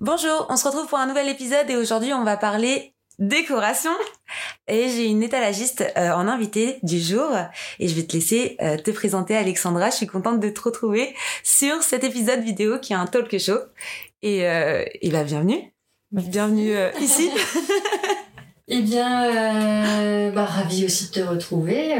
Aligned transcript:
Bonjour, 0.00 0.46
on 0.48 0.56
se 0.56 0.64
retrouve 0.64 0.86
pour 0.86 0.98
un 0.98 1.06
nouvel 1.06 1.28
épisode 1.28 1.68
et 1.68 1.76
aujourd'hui 1.76 2.12
on 2.12 2.22
va 2.22 2.36
parler 2.36 2.94
décoration. 3.18 3.90
Et 4.68 4.88
j'ai 4.88 5.06
une 5.06 5.24
étalagiste 5.24 5.84
euh, 5.96 6.12
en 6.12 6.28
invité 6.28 6.78
du 6.84 7.00
jour 7.00 7.28
et 7.80 7.88
je 7.88 7.94
vais 7.96 8.04
te 8.04 8.12
laisser 8.12 8.56
euh, 8.62 8.76
te 8.76 8.92
présenter 8.92 9.36
Alexandra. 9.36 9.90
Je 9.90 9.96
suis 9.96 10.06
contente 10.06 10.38
de 10.38 10.50
te 10.50 10.60
retrouver 10.60 11.16
sur 11.42 11.82
cet 11.82 12.04
épisode 12.04 12.40
vidéo 12.40 12.78
qui 12.78 12.92
est 12.92 12.96
un 12.96 13.06
talk 13.06 13.36
show. 13.38 13.58
Et, 14.22 14.48
euh, 14.48 14.84
et 15.00 15.10
bah, 15.10 15.24
bienvenue. 15.24 15.72
Bienvenue 16.12 16.76
euh, 16.76 16.90
ici. 17.00 17.30
Eh 18.70 18.82
bien, 18.82 19.24
euh, 19.24 20.30
bah, 20.30 20.44
ravie 20.44 20.84
aussi 20.84 21.06
de 21.06 21.12
te 21.12 21.20
retrouver. 21.20 21.94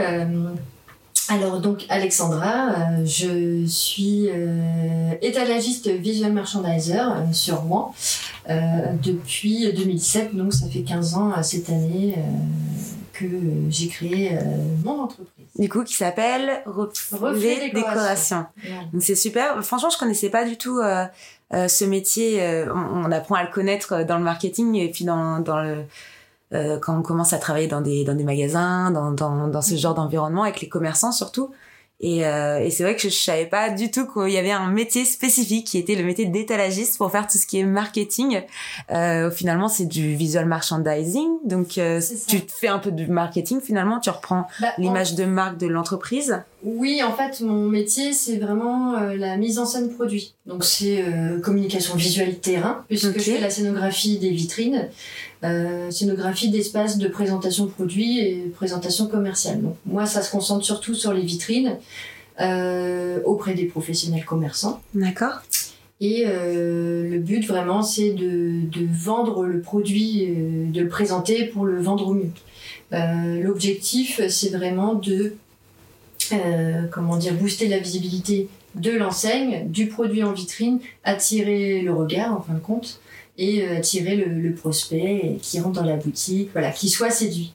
Alors 1.28 1.60
donc 1.60 1.84
Alexandra, 1.90 2.70
euh, 2.70 3.04
je 3.04 3.66
suis 3.66 4.28
euh, 4.30 5.12
étalagiste 5.20 5.88
visual 5.88 6.32
merchandiser 6.32 6.98
euh, 6.98 7.32
sur 7.32 7.56
Rouen 7.56 7.94
depuis 9.02 9.70
2007, 9.74 10.34
donc 10.34 10.54
ça 10.54 10.66
fait 10.68 10.80
15 10.80 11.14
ans 11.16 11.42
cette 11.42 11.68
année 11.68 12.14
que 13.12 13.26
j'ai 13.68 13.88
créé 13.88 14.38
mon 14.82 15.02
entreprise. 15.02 15.44
Du 15.58 15.68
coup, 15.68 15.84
qui 15.84 15.92
s'appelle 15.92 16.62
Reflet 16.64 17.70
Décoration. 17.72 17.74
Décoration. 17.74 18.46
Voilà. 18.56 18.84
Donc 18.90 19.02
c'est 19.02 19.16
super. 19.16 19.62
Franchement, 19.62 19.90
je 19.90 19.98
connaissais 19.98 20.30
pas 20.30 20.46
du 20.46 20.56
tout 20.56 20.80
ce 21.52 21.84
métier. 21.84 22.64
On, 22.74 23.04
on 23.04 23.12
apprend 23.12 23.34
à 23.34 23.42
le 23.42 23.50
connaître 23.50 24.02
dans 24.04 24.16
le 24.16 24.24
marketing 24.24 24.76
et 24.76 24.90
puis 24.90 25.04
dans, 25.04 25.40
dans 25.40 25.60
le 25.62 25.84
euh, 26.52 26.78
quand 26.78 26.98
on 26.98 27.02
commence 27.02 27.32
à 27.32 27.38
travailler 27.38 27.66
dans 27.68 27.80
des 27.80 28.04
dans 28.04 28.14
des 28.14 28.24
magasins, 28.24 28.90
dans 28.90 29.10
dans, 29.12 29.48
dans 29.48 29.62
ce 29.62 29.74
genre 29.76 29.94
d'environnement 29.94 30.42
avec 30.44 30.60
les 30.60 30.68
commerçants 30.68 31.12
surtout. 31.12 31.50
Et, 32.00 32.24
euh, 32.24 32.60
et 32.60 32.70
c'est 32.70 32.84
vrai 32.84 32.94
que 32.94 33.02
je, 33.02 33.08
je 33.08 33.14
savais 33.18 33.46
pas 33.46 33.70
du 33.70 33.90
tout 33.90 34.06
qu'il 34.06 34.28
y 34.32 34.36
avait 34.38 34.52
un 34.52 34.70
métier 34.70 35.04
spécifique 35.04 35.66
qui 35.66 35.78
était 35.78 35.96
le 35.96 36.04
métier 36.04 36.26
d'étalagiste 36.26 36.96
pour 36.96 37.10
faire 37.10 37.26
tout 37.26 37.38
ce 37.38 37.44
qui 37.44 37.58
est 37.58 37.64
marketing. 37.64 38.42
Euh, 38.92 39.32
finalement, 39.32 39.66
c'est 39.68 39.86
du 39.86 40.14
visual 40.14 40.46
merchandising. 40.46 41.28
Donc, 41.44 41.76
euh, 41.76 42.00
tu 42.28 42.40
fais 42.46 42.68
un 42.68 42.78
peu 42.78 42.92
du 42.92 43.08
marketing 43.08 43.60
finalement. 43.60 43.98
Tu 43.98 44.10
reprends 44.10 44.46
Bah, 44.60 44.68
en- 44.78 44.80
l'image 44.80 45.16
de 45.16 45.24
marque 45.24 45.58
de 45.58 45.66
l'entreprise. 45.66 46.40
Oui, 46.62 47.02
en 47.02 47.12
fait, 47.16 47.40
mon 47.40 47.66
métier, 47.68 48.12
c'est 48.12 48.36
vraiment 48.36 48.94
euh, 48.96 49.16
la 49.16 49.36
mise 49.36 49.58
en 49.58 49.66
scène 49.66 49.90
produit. 49.92 50.34
Donc, 50.46 50.64
c'est 50.64 51.02
euh, 51.04 51.40
communication 51.40 51.96
visuelle 51.96 52.38
terrain, 52.38 52.84
puisque 52.86 53.08
Ok. 53.08 53.14
je 53.18 53.22
fais 53.32 53.40
la 53.40 53.50
scénographie 53.50 54.18
des 54.18 54.30
vitrines, 54.30 54.88
euh, 55.44 55.90
scénographie 55.90 56.50
d'espace 56.50 56.98
de 56.98 57.08
présentation 57.08 57.66
de 57.66 57.70
produits 57.70 58.18
et 58.18 58.52
présentation 58.54 59.06
commerciale. 59.06 59.62
Donc, 59.62 59.76
moi, 59.86 60.06
ça 60.06 60.22
se 60.22 60.30
concentre 60.30 60.64
surtout 60.64 60.94
sur 60.94 61.12
les 61.12 61.22
vitrines 61.22 61.76
euh, 62.40 63.20
auprès 63.24 63.54
des 63.54 63.64
professionnels 63.64 64.24
commerçants. 64.24 64.80
D'accord. 64.94 65.42
Et 66.00 66.24
euh, 66.26 67.08
le 67.08 67.18
but, 67.18 67.44
vraiment, 67.46 67.82
c'est 67.82 68.10
de, 68.10 68.60
de 68.70 68.86
vendre 68.92 69.44
le 69.44 69.60
produit, 69.60 70.26
euh, 70.28 70.70
de 70.70 70.80
le 70.80 70.88
présenter 70.88 71.46
pour 71.46 71.64
le 71.64 71.80
vendre 71.80 72.08
au 72.08 72.14
mieux. 72.14 72.30
L'objectif, 72.90 74.20
c'est 74.28 74.48
vraiment 74.48 74.94
de 74.94 75.34
comment 76.90 77.16
dire, 77.16 77.34
booster 77.34 77.68
la 77.68 77.78
visibilité 77.78 78.48
de 78.78 78.92
l'enseigne, 78.92 79.68
du 79.68 79.88
produit 79.88 80.22
en 80.22 80.32
vitrine, 80.32 80.80
attirer 81.04 81.80
le 81.80 81.92
regard 81.92 82.36
en 82.36 82.40
fin 82.40 82.54
de 82.54 82.60
compte, 82.60 83.00
et 83.36 83.62
euh, 83.62 83.78
attirer 83.78 84.16
le, 84.16 84.26
le 84.26 84.54
prospect 84.54 85.38
qui 85.40 85.60
rentre 85.60 85.80
dans 85.80 85.86
la 85.86 85.96
boutique, 85.96 86.50
voilà, 86.52 86.70
qui 86.70 86.88
soit 86.88 87.10
séduit. 87.10 87.54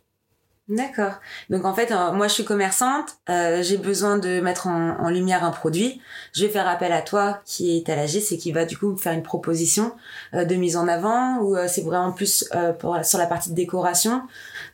D'accord. 0.76 1.14
Donc 1.50 1.66
en 1.66 1.74
fait, 1.74 1.92
euh, 1.92 2.12
moi 2.14 2.28
je 2.28 2.34
suis 2.34 2.46
commerçante, 2.46 3.18
euh, 3.30 3.62
j'ai 3.62 3.78
besoin 3.78 4.18
de 4.18 4.40
mettre 4.40 4.68
en, 4.68 5.00
en 5.00 5.10
lumière 5.10 5.44
un 5.44 5.52
produit. 5.52 6.02
Je 6.34 6.46
vais 6.46 6.52
faire 6.52 6.68
appel 6.68 6.92
à 6.92 7.02
toi 7.02 7.42
qui 7.46 7.72
est 7.72 7.78
étalagiste 7.78 8.32
et 8.32 8.38
qui 8.38 8.52
va 8.52 8.66
du 8.66 8.78
coup 8.78 8.92
me 8.92 8.98
faire 8.98 9.14
une 9.14 9.24
proposition 9.24 9.94
euh, 10.34 10.46
de 10.46 10.56
mise 10.56 10.76
en 10.76 10.88
avant 10.88 11.40
ou 11.42 11.56
c'est 11.68 11.82
vraiment 11.82 12.12
plus 12.12 12.50
pour, 12.80 12.98
sur 13.04 13.20
la 13.20 13.28
partie 13.28 13.52
de 13.52 13.56
décoration. 13.56 14.24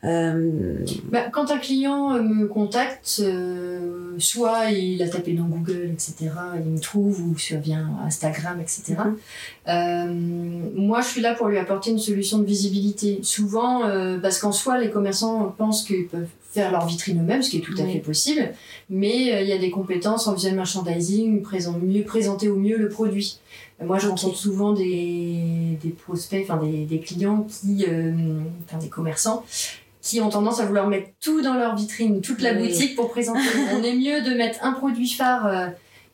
Bah, 0.02 1.28
quand 1.30 1.50
un 1.50 1.58
client 1.58 2.14
me 2.22 2.46
contacte, 2.46 3.22
soit 4.18 4.70
il 4.70 5.02
a 5.02 5.08
tapé 5.08 5.32
dans 5.32 5.44
Google, 5.44 5.90
etc., 5.92 6.30
il 6.56 6.70
me 6.70 6.78
trouve, 6.78 7.20
ou 7.20 7.36
sur 7.36 7.58
via 7.58 7.80
Instagram, 8.04 8.60
etc. 8.60 8.96
Mhm. 9.66 10.72
Moi, 10.74 11.00
je 11.02 11.06
suis 11.06 11.20
là 11.20 11.34
pour 11.34 11.48
lui 11.48 11.58
apporter 11.58 11.90
une 11.90 11.98
solution 11.98 12.38
de 12.38 12.44
visibilité. 12.44 13.20
Souvent, 13.22 13.82
parce 14.22 14.38
qu'en 14.38 14.52
soi, 14.52 14.78
les 14.78 14.90
commerçants 14.90 15.54
pensent 15.58 15.84
qu'ils 15.94 16.06
peuvent 16.08 16.26
faire 16.52 16.72
leur 16.72 16.86
vitrine 16.86 17.20
eux-mêmes, 17.20 17.42
ce 17.42 17.50
qui 17.50 17.58
est 17.58 17.60
tout 17.60 17.74
à 17.78 17.82
Oui. 17.82 17.92
fait 17.92 17.98
possible, 18.00 18.52
mais 18.88 19.32
euh, 19.34 19.42
il 19.42 19.48
y 19.48 19.52
a 19.52 19.58
des 19.58 19.70
compétences 19.70 20.26
en 20.26 20.34
visual 20.34 20.54
merchandising, 20.56 21.42
présent, 21.42 21.78
mieux 21.80 22.02
présenter 22.04 22.48
au 22.48 22.56
mieux 22.56 22.76
le 22.76 22.88
produit. 22.88 23.38
Moi, 23.84 23.98
je 23.98 24.08
Ok. 24.08 24.18
rencontre 24.18 24.36
souvent 24.36 24.72
des, 24.72 25.78
des 25.82 25.90
prospects, 25.90 26.42
enfin 26.42 26.62
des, 26.62 26.84
des 26.86 27.00
clients 27.00 27.46
qui, 27.48 27.84
euh, 27.88 28.12
enfin 28.66 28.78
des 28.78 28.88
commerçants, 28.88 29.44
qui 30.02 30.20
ont 30.20 30.28
tendance 30.28 30.60
à 30.60 30.66
vouloir 30.66 30.88
mettre 30.88 31.08
tout 31.20 31.40
dans 31.40 31.54
leur 31.54 31.76
vitrine, 31.76 32.20
toute 32.20 32.40
la 32.42 32.52
Oui. 32.54 32.68
boutique 32.68 32.96
pour 32.96 33.10
présenter. 33.10 33.40
On 33.74 33.82
est 33.82 33.94
mieux 33.94 34.22
de 34.22 34.34
mettre 34.36 34.58
un 34.64 34.72
produit 34.72 35.08
phare 35.08 35.46
euh, 35.46 35.66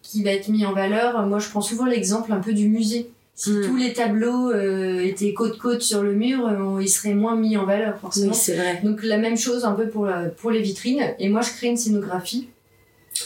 qui 0.02 0.22
va 0.22 0.30
être 0.32 0.48
mis 0.48 0.64
en 0.66 0.72
valeur. 0.74 1.26
Moi, 1.26 1.38
je 1.38 1.48
prends 1.48 1.60
souvent 1.62 1.86
l'exemple 1.86 2.32
un 2.32 2.40
peu 2.40 2.52
du 2.52 2.68
musée. 2.68 3.08
Si 3.38 3.50
Mm. 3.50 3.62
tous 3.66 3.76
les 3.76 3.92
tableaux 3.92 4.50
euh, 4.50 5.04
étaient 5.04 5.34
côte-côte 5.34 5.82
sur 5.82 6.02
le 6.02 6.14
mur, 6.14 6.46
euh, 6.46 6.82
ils 6.82 6.88
seraient 6.88 7.12
moins 7.14 7.36
mis 7.36 7.56
en 7.58 7.66
valeur, 7.66 7.98
forcément. 8.00 8.32
oui, 8.32 8.34
c'est 8.34 8.56
vrai. 8.56 8.80
Donc 8.82 9.02
la 9.02 9.18
même 9.18 9.36
chose 9.36 9.64
un 9.66 9.72
peu 9.72 9.88
pour, 9.88 10.06
la- 10.06 10.30
pour 10.30 10.50
les 10.50 10.62
vitrines. 10.62 11.04
Et 11.18 11.28
moi, 11.28 11.42
je 11.42 11.50
crée 11.50 11.66
une 11.68 11.76
scénographie 11.76 12.48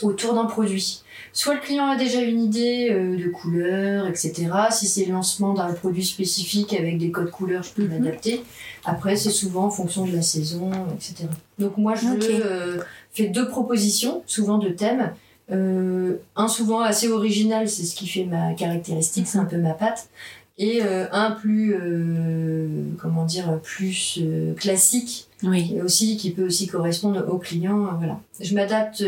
autour 0.02 0.34
d'un 0.34 0.46
produit. 0.46 1.02
Soit 1.32 1.54
le 1.54 1.60
client 1.60 1.86
a 1.86 1.96
déjà 1.96 2.20
une 2.22 2.42
idée 2.42 2.88
euh, 2.90 3.16
de 3.16 3.28
couleur, 3.28 4.08
etc. 4.08 4.48
Si 4.72 4.88
c'est 4.88 5.04
le 5.04 5.12
lancement 5.12 5.54
d'un 5.54 5.72
produit 5.72 6.04
spécifique 6.04 6.72
avec 6.74 6.98
des 6.98 7.12
codes 7.12 7.30
couleurs, 7.30 7.62
je 7.62 7.70
peux 7.70 7.82
Mhm. 7.84 7.90
m'adapter. 8.00 8.42
Après, 8.84 9.14
c'est 9.14 9.30
souvent 9.30 9.66
en 9.66 9.70
fonction 9.70 10.04
de 10.06 10.12
la 10.12 10.22
saison, 10.22 10.70
etc. 10.94 11.28
Donc 11.60 11.76
moi, 11.76 11.94
je 11.94 12.06
fais 13.12 13.28
deux 13.28 13.46
propositions, 13.48 14.24
souvent 14.26 14.58
de 14.58 14.70
thèmes. 14.70 15.12
Euh, 15.52 16.16
un 16.36 16.48
souvent 16.48 16.80
assez 16.80 17.08
original, 17.08 17.68
c'est 17.68 17.84
ce 17.84 17.94
qui 17.96 18.06
fait 18.06 18.24
ma 18.24 18.54
caractéristique, 18.54 19.26
c'est 19.26 19.38
un 19.38 19.44
peu 19.44 19.56
ma 19.56 19.74
patte. 19.74 20.08
Et 20.58 20.82
euh, 20.82 21.06
un 21.10 21.30
plus, 21.30 21.74
euh, 21.74 22.68
comment 23.00 23.24
dire, 23.24 23.58
plus 23.62 24.18
euh, 24.20 24.52
classique, 24.54 25.26
Oui. 25.42 25.72
et 25.74 25.80
aussi 25.82 26.16
qui 26.18 26.32
peut 26.32 26.44
aussi 26.44 26.66
correspondre 26.66 27.24
au 27.32 27.38
client. 27.38 27.88
voilà. 27.96 28.20
Je 28.40 28.54
m'adapte 28.54 29.02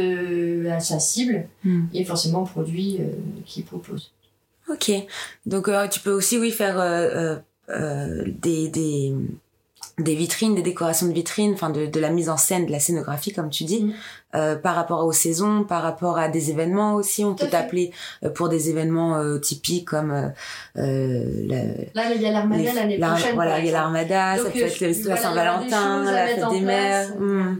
à 0.71 0.81
sa 0.81 0.99
cible 0.99 1.47
Hmm. 1.63 1.85
et 1.93 2.05
forcément 2.05 2.43
au 2.43 2.47
produit 2.47 2.99
qu'il 3.45 3.65
propose. 3.65 4.13
Ok. 4.71 4.91
Donc 5.45 5.69
tu 5.91 6.01
peux 6.01 6.13
aussi 6.13 6.39
oui 6.39 6.51
faire 6.51 7.43
des, 7.69 8.69
des 8.69 9.13
des 9.99 10.15
vitrines, 10.15 10.55
des 10.55 10.63
décorations 10.63 11.07
de 11.07 11.13
vitrines, 11.13 11.53
enfin 11.53 11.69
de, 11.71 11.85
de 11.87 12.01
la 12.01 12.09
mise 12.11 12.31
en 12.31 12.37
scène, 12.39 12.65
de 12.67 12.73
la 12.73 12.81
scénographie 12.81 13.33
comme 13.33 13.51
tu 13.51 13.65
dis, 13.65 13.85
Mhm. 13.85 13.93
euh, 14.37 14.57
par 14.57 14.75
rapport 14.75 15.05
aux 15.05 15.13
saisons, 15.13 15.65
par 15.65 15.83
rapport 15.83 16.19
à 16.19 16.29
des 16.29 16.51
événements 16.51 16.95
aussi. 16.95 17.25
On 17.25 17.35
Tout 17.35 17.45
peut 17.45 17.51
t'appeler 17.51 17.93
euh, 18.25 18.31
pour 18.31 18.49
des 18.49 18.71
événements 18.71 19.17
euh, 19.17 19.39
typiques 19.39 19.87
comme 19.89 20.11
euh, 20.11 20.29
euh, 20.79 21.25
la, 21.95 22.05
Là, 22.05 22.15
il 22.15 22.23
y 22.23 22.27
a 22.27 22.33
l'armada 22.33 22.73
l'année 22.73 22.97
la- 22.97 23.09
prochaine. 23.11 23.35
voilà, 23.35 23.51
par 23.53 23.61
il 23.61 23.67
y 23.67 23.69
a 23.69 23.73
l'armada, 23.73 24.37
ça 24.39 24.45
peut 24.51 24.59
euh, 24.61 24.67
être 24.67 24.81
le- 24.81 24.89
la 24.89 24.95
voilà, 25.03 25.17
Saint-Valentin, 25.21 26.05
la 26.05 26.27
fête 26.27 26.49
des 26.51 26.61
mères. 26.61 27.09
Hmm. 27.19 27.57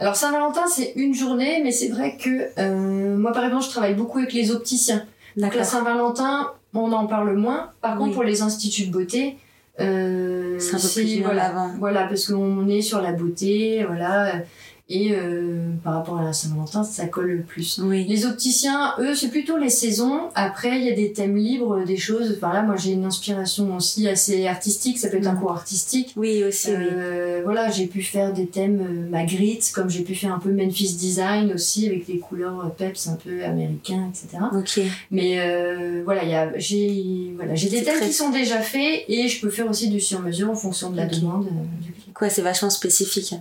Alors 0.00 0.16
Saint-Valentin, 0.16 0.66
c'est 0.68 0.92
une 0.96 1.14
journée, 1.14 1.60
mais 1.62 1.72
c'est 1.72 1.88
vrai 1.88 2.16
que 2.16 2.48
euh, 2.58 3.16
moi, 3.18 3.32
par 3.32 3.44
exemple, 3.44 3.64
je 3.64 3.70
travaille 3.70 3.94
beaucoup 3.94 4.18
avec 4.18 4.32
les 4.32 4.50
opticiens. 4.50 5.04
Donc 5.36 5.54
la. 5.54 5.64
Saint-Valentin, 5.64 6.52
on 6.72 6.90
en 6.92 7.06
parle 7.06 7.36
moins. 7.36 7.72
Par 7.82 7.92
Oui. 7.94 7.98
contre, 7.98 8.14
pour 8.14 8.22
les 8.24 8.40
instituts 8.40 8.86
de 8.86 8.92
beauté, 8.92 9.36
euh, 9.80 10.58
C'est 10.58 10.74
un 10.74 10.78
peu 10.78 10.88
plus 10.88 11.22
voilà, 11.22 11.46
avant. 11.46 11.74
Voilà, 11.78 12.04
parce 12.04 12.26
qu'on 12.26 12.68
est 12.68 12.82
sur 12.82 13.00
la 13.00 13.12
beauté, 13.12 13.84
voilà. 13.86 14.42
Et 14.88 15.10
euh, 15.16 15.70
par 15.82 15.94
rapport 15.94 16.18
à 16.18 16.22
la 16.22 16.32
Saint-Valentin, 16.32 16.84
ça 16.84 17.06
colle 17.06 17.32
le 17.32 17.42
plus. 17.42 17.80
Oui. 17.82 18.04
Les 18.08 18.24
opticiens, 18.24 18.94
eux, 19.00 19.16
c'est 19.16 19.30
plutôt 19.30 19.56
les 19.56 19.68
saisons. 19.68 20.28
Après, 20.36 20.78
il 20.78 20.86
y 20.86 20.88
a 20.88 20.94
des 20.94 21.12
thèmes 21.12 21.36
libres, 21.36 21.82
des 21.84 21.96
choses. 21.96 22.34
Enfin 22.36 22.52
là, 22.52 22.62
moi, 22.62 22.76
j'ai 22.76 22.92
une 22.92 23.04
inspiration 23.04 23.74
aussi 23.74 24.06
assez 24.06 24.46
artistique. 24.46 24.98
Ça 24.98 25.08
peut 25.08 25.16
être 25.16 25.26
un 25.26 25.32
Mhm. 25.32 25.40
cours 25.40 25.50
artistique. 25.50 26.12
Oui, 26.16 26.44
aussi, 26.44 26.68
oui. 26.68 26.74
Euh, 26.78 27.40
voilà, 27.44 27.68
j'ai 27.68 27.86
pu 27.86 28.00
faire 28.00 28.32
des 28.32 28.46
thèmes 28.46 28.80
euh, 28.80 29.10
Magritte, 29.10 29.72
comme 29.74 29.90
j'ai 29.90 30.02
pu 30.04 30.14
faire 30.14 30.32
un 30.32 30.38
peu 30.38 30.52
Memphis 30.52 30.94
Design 30.94 31.50
aussi, 31.52 31.88
avec 31.88 32.06
des 32.06 32.18
couleurs 32.20 32.60
euh, 32.64 32.68
peps 32.68 33.08
un 33.08 33.16
peu 33.16 33.42
américains, 33.44 34.08
etc. 34.10 34.40
Ok. 34.56 34.80
Mais 35.10 35.40
euh, 35.40 36.02
voilà, 36.04 36.56
j'ai, 36.60 37.32
voilà, 37.34 37.56
j'ai 37.56 37.70
des 37.70 37.82
thèmes 37.82 37.96
très- 37.96 38.06
qui 38.06 38.12
sont 38.12 38.30
déjà 38.30 38.60
faits 38.60 39.02
et 39.08 39.26
je 39.26 39.40
peux 39.40 39.50
faire 39.50 39.68
aussi 39.68 39.88
du 39.88 39.98
sur-mesure 40.00 40.48
en 40.48 40.54
fonction 40.54 40.90
de 40.90 40.96
la 40.96 41.06
demande 41.06 41.46
euh, 41.46 41.84
du 41.84 41.90
client. 41.90 42.12
Quoi, 42.14 42.30
c'est 42.30 42.42
vachement 42.42 42.70
spécifique. 42.70 43.34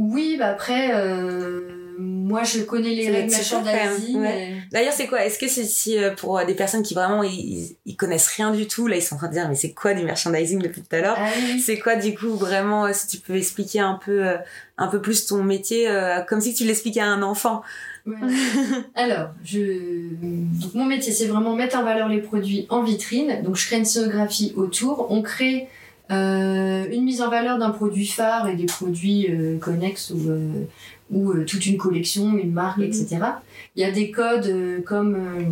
Oui, 0.00 0.36
bah 0.38 0.46
après, 0.50 0.90
euh, 0.94 1.60
moi 1.98 2.44
je 2.44 2.60
connais 2.60 2.94
les 2.94 3.10
règles 3.10 3.30
merchandising. 3.32 4.18
mais- 4.20 4.54
D'ailleurs, 4.70 4.92
c'est 4.92 5.06
quoi? 5.08 5.24
Est-ce 5.24 5.38
que 5.38 5.48
c'est 5.48 5.64
si 5.64 5.98
euh, 5.98 6.14
pour 6.14 6.38
euh, 6.38 6.44
des 6.44 6.54
personnes 6.54 6.82
qui 6.84 6.94
vraiment 6.94 7.22
ils, 7.24 7.76
ils- 7.84 7.96
connaissent 7.96 8.28
rien 8.28 8.52
du 8.52 8.68
tout, 8.68 8.86
là 8.86 8.96
ils 8.96 9.02
sont 9.02 9.16
en 9.16 9.18
train 9.18 9.28
de 9.28 9.32
dire 9.32 9.48
mais 9.48 9.56
c'est 9.56 9.72
quoi 9.72 9.94
du 9.94 10.04
merchandising 10.04 10.60
depuis 10.62 10.82
tout 10.82 10.94
à 10.94 11.00
l'heure? 11.00 11.16
Ah 11.18 11.28
oui. 11.36 11.58
C'est 11.60 11.78
quoi 11.80 11.96
du 11.96 12.14
coup 12.14 12.30
vraiment 12.36 12.86
euh, 12.86 12.92
si 12.92 13.08
tu 13.08 13.16
peux 13.18 13.34
expliquer 13.34 13.80
un 13.80 13.98
peu 14.04 14.24
un 14.76 14.86
peu 14.86 15.00
plus 15.00 15.26
ton 15.26 15.42
métier 15.42 15.88
euh, 15.90 16.20
comme 16.20 16.40
si 16.40 16.54
tu 16.54 16.64
l'expliquais 16.64 17.00
à 17.00 17.08
un 17.08 17.22
enfant? 17.22 17.62
Voilà. 18.06 18.26
Alors, 18.94 19.28
je... 19.44 20.14
Donc, 20.62 20.74
mon 20.74 20.84
métier, 20.86 21.12
c'est 21.12 21.26
vraiment 21.26 21.54
mettre 21.56 21.76
en 21.76 21.82
valeur 21.82 22.08
les 22.08 22.22
produits 22.22 22.66
en 22.70 22.82
vitrine. 22.82 23.42
Donc, 23.42 23.56
je 23.56 23.66
crée 23.66 23.76
une 23.76 23.84
scénographie 23.84 24.52
autour. 24.56 25.08
On 25.10 25.20
crée 25.20 25.68
euh, 26.10 26.86
une 26.90 27.04
mise 27.04 27.20
en 27.22 27.30
valeur 27.30 27.58
d'un 27.58 27.70
produit 27.70 28.06
phare 28.06 28.48
et 28.48 28.56
des 28.56 28.66
produits 28.66 29.26
euh, 29.30 29.58
connexes 29.58 30.10
ou, 30.10 30.30
euh, 30.30 30.64
ou 31.10 31.32
euh, 31.32 31.44
toute 31.44 31.66
une 31.66 31.76
collection, 31.76 32.36
une 32.38 32.52
marque, 32.52 32.78
Mhm. 32.78 32.84
etc. 32.84 33.06
Il 33.76 33.82
y 33.82 33.84
a 33.84 33.90
des 33.90 34.10
codes 34.10 34.46
euh, 34.46 34.80
comme 34.82 35.14
euh, 35.14 35.42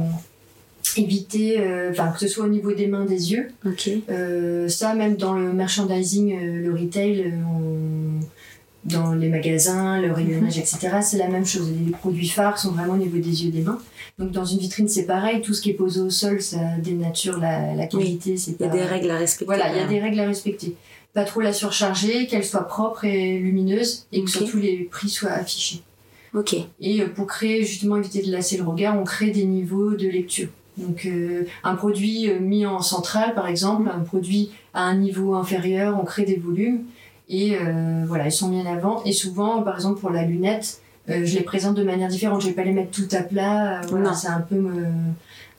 éviter, 0.97 1.61
euh, 1.61 1.91
enfin, 1.91 2.08
que 2.12 2.19
ce 2.20 2.29
soit 2.29 2.44
au 2.44 2.49
niveau 2.49 2.73
des 2.73 2.87
mains, 2.87 3.05
des 3.05 3.32
yeux. 3.32 3.49
Ok. 3.67 3.91
Euh, 4.08 4.69
ça, 4.69 4.94
même 4.94 5.17
dans 5.17 5.35
le 5.35 5.53
merchandising, 5.53 6.32
euh, 6.32 6.62
le 6.62 6.73
retail, 6.73 7.20
euh, 7.23 7.31
on- 7.47 8.20
dans 8.86 9.12
les 9.14 9.28
magasins, 9.28 10.00
le 10.00 10.12
rayonnage, 10.12 10.58
etc., 10.58 10.98
c'est 11.02 11.18
la 11.18 11.28
même 11.28 11.44
chose. 11.46 11.70
Les 11.84 11.92
produits 11.92 12.28
phares 12.28 12.58
sont 12.58 12.72
vraiment 12.72 12.94
au 12.94 12.98
niveau 12.98 13.18
des 13.18 13.44
yeux 13.44 13.48
et 13.48 13.52
des 13.52 13.62
mains. 13.62 13.78
Donc 14.18 14.30
dans 14.30 14.44
une 14.44 14.58
vitrine, 14.58 14.88
c'est 14.88 15.04
pareil. 15.06 15.42
Tout 15.42 15.52
ce 15.54 15.60
qui 15.60 15.70
est 15.70 15.74
posé 15.74 16.00
au 16.00 16.10
sol, 16.10 16.40
ça 16.40 16.58
dénature 16.82 17.38
la, 17.38 17.74
la 17.74 17.86
qualité. 17.86 18.34
Il 18.46 18.52
y 18.60 18.64
a 18.64 18.68
pas- 18.68 18.76
des 18.76 18.82
règles 18.84 19.10
à 19.10 19.16
respecter. 19.18 19.44
Voilà, 19.46 19.70
il 19.74 19.78
y 19.78 19.80
a 19.80 19.86
des 19.86 20.00
règles 20.00 20.20
à 20.20 20.26
respecter. 20.26 20.74
Pas 21.12 21.24
trop 21.24 21.40
la 21.40 21.52
surcharger, 21.52 22.26
qu'elle 22.26 22.44
soit 22.44 22.66
propre 22.68 23.04
et 23.04 23.38
lumineuse, 23.38 24.06
et 24.12 24.22
que 24.22 24.30
surtout 24.30 24.58
les 24.58 24.84
prix 24.90 25.08
soient 25.08 25.30
affichés. 25.32 25.80
Ok. 26.34 26.54
Et 26.80 27.00
euh, 27.00 27.08
pour 27.08 27.26
créer, 27.26 27.64
justement, 27.64 27.96
éviter 27.96 28.22
de 28.22 28.30
lasser 28.30 28.56
le 28.58 28.64
regard, 28.64 28.98
on 28.98 29.04
crée 29.04 29.30
des 29.30 29.44
niveaux 29.44 29.94
de 29.94 30.06
lecture. 30.08 30.48
Donc, 30.76 31.06
euh, 31.06 31.44
un 31.64 31.74
produit 31.74 32.28
euh, 32.30 32.38
mis 32.38 32.66
en 32.66 32.82
centrale, 32.82 33.34
par 33.34 33.48
exemple, 33.48 33.88
un 33.90 34.00
produit 34.00 34.50
à 34.74 34.82
un 34.82 34.94
niveau 34.96 35.34
inférieur, 35.34 35.98
on 35.98 36.04
crée 36.04 36.24
des 36.26 36.36
volumes. 36.36 36.84
Et 37.28 37.56
euh, 37.56 38.05
voilà, 38.06 38.26
ils 38.26 38.32
sont 38.32 38.49
mis 38.49 38.61
en 38.61 38.67
avant. 38.73 39.02
Et 39.05 39.12
souvent, 39.12 39.62
par 39.62 39.75
exemple, 39.76 40.00
pour 40.00 40.11
la 40.11 40.23
lunette, 40.23 40.81
euh, 41.11 41.23
je 41.25 41.37
les 41.37 41.43
présente 41.44 41.75
de 41.76 41.82
manière 41.82 42.08
différente. 42.08 42.40
Je 42.43 42.49
vais 42.49 42.52
pas 42.52 42.64
les 42.64 42.73
mettre 42.73 42.90
tout 42.90 43.08
à 43.17 43.23
plat. 43.23 43.81
euh, 43.81 43.87
voilà, 43.88 44.12
c'est 44.14 44.28
un 44.28 44.40
peu, 44.40 44.64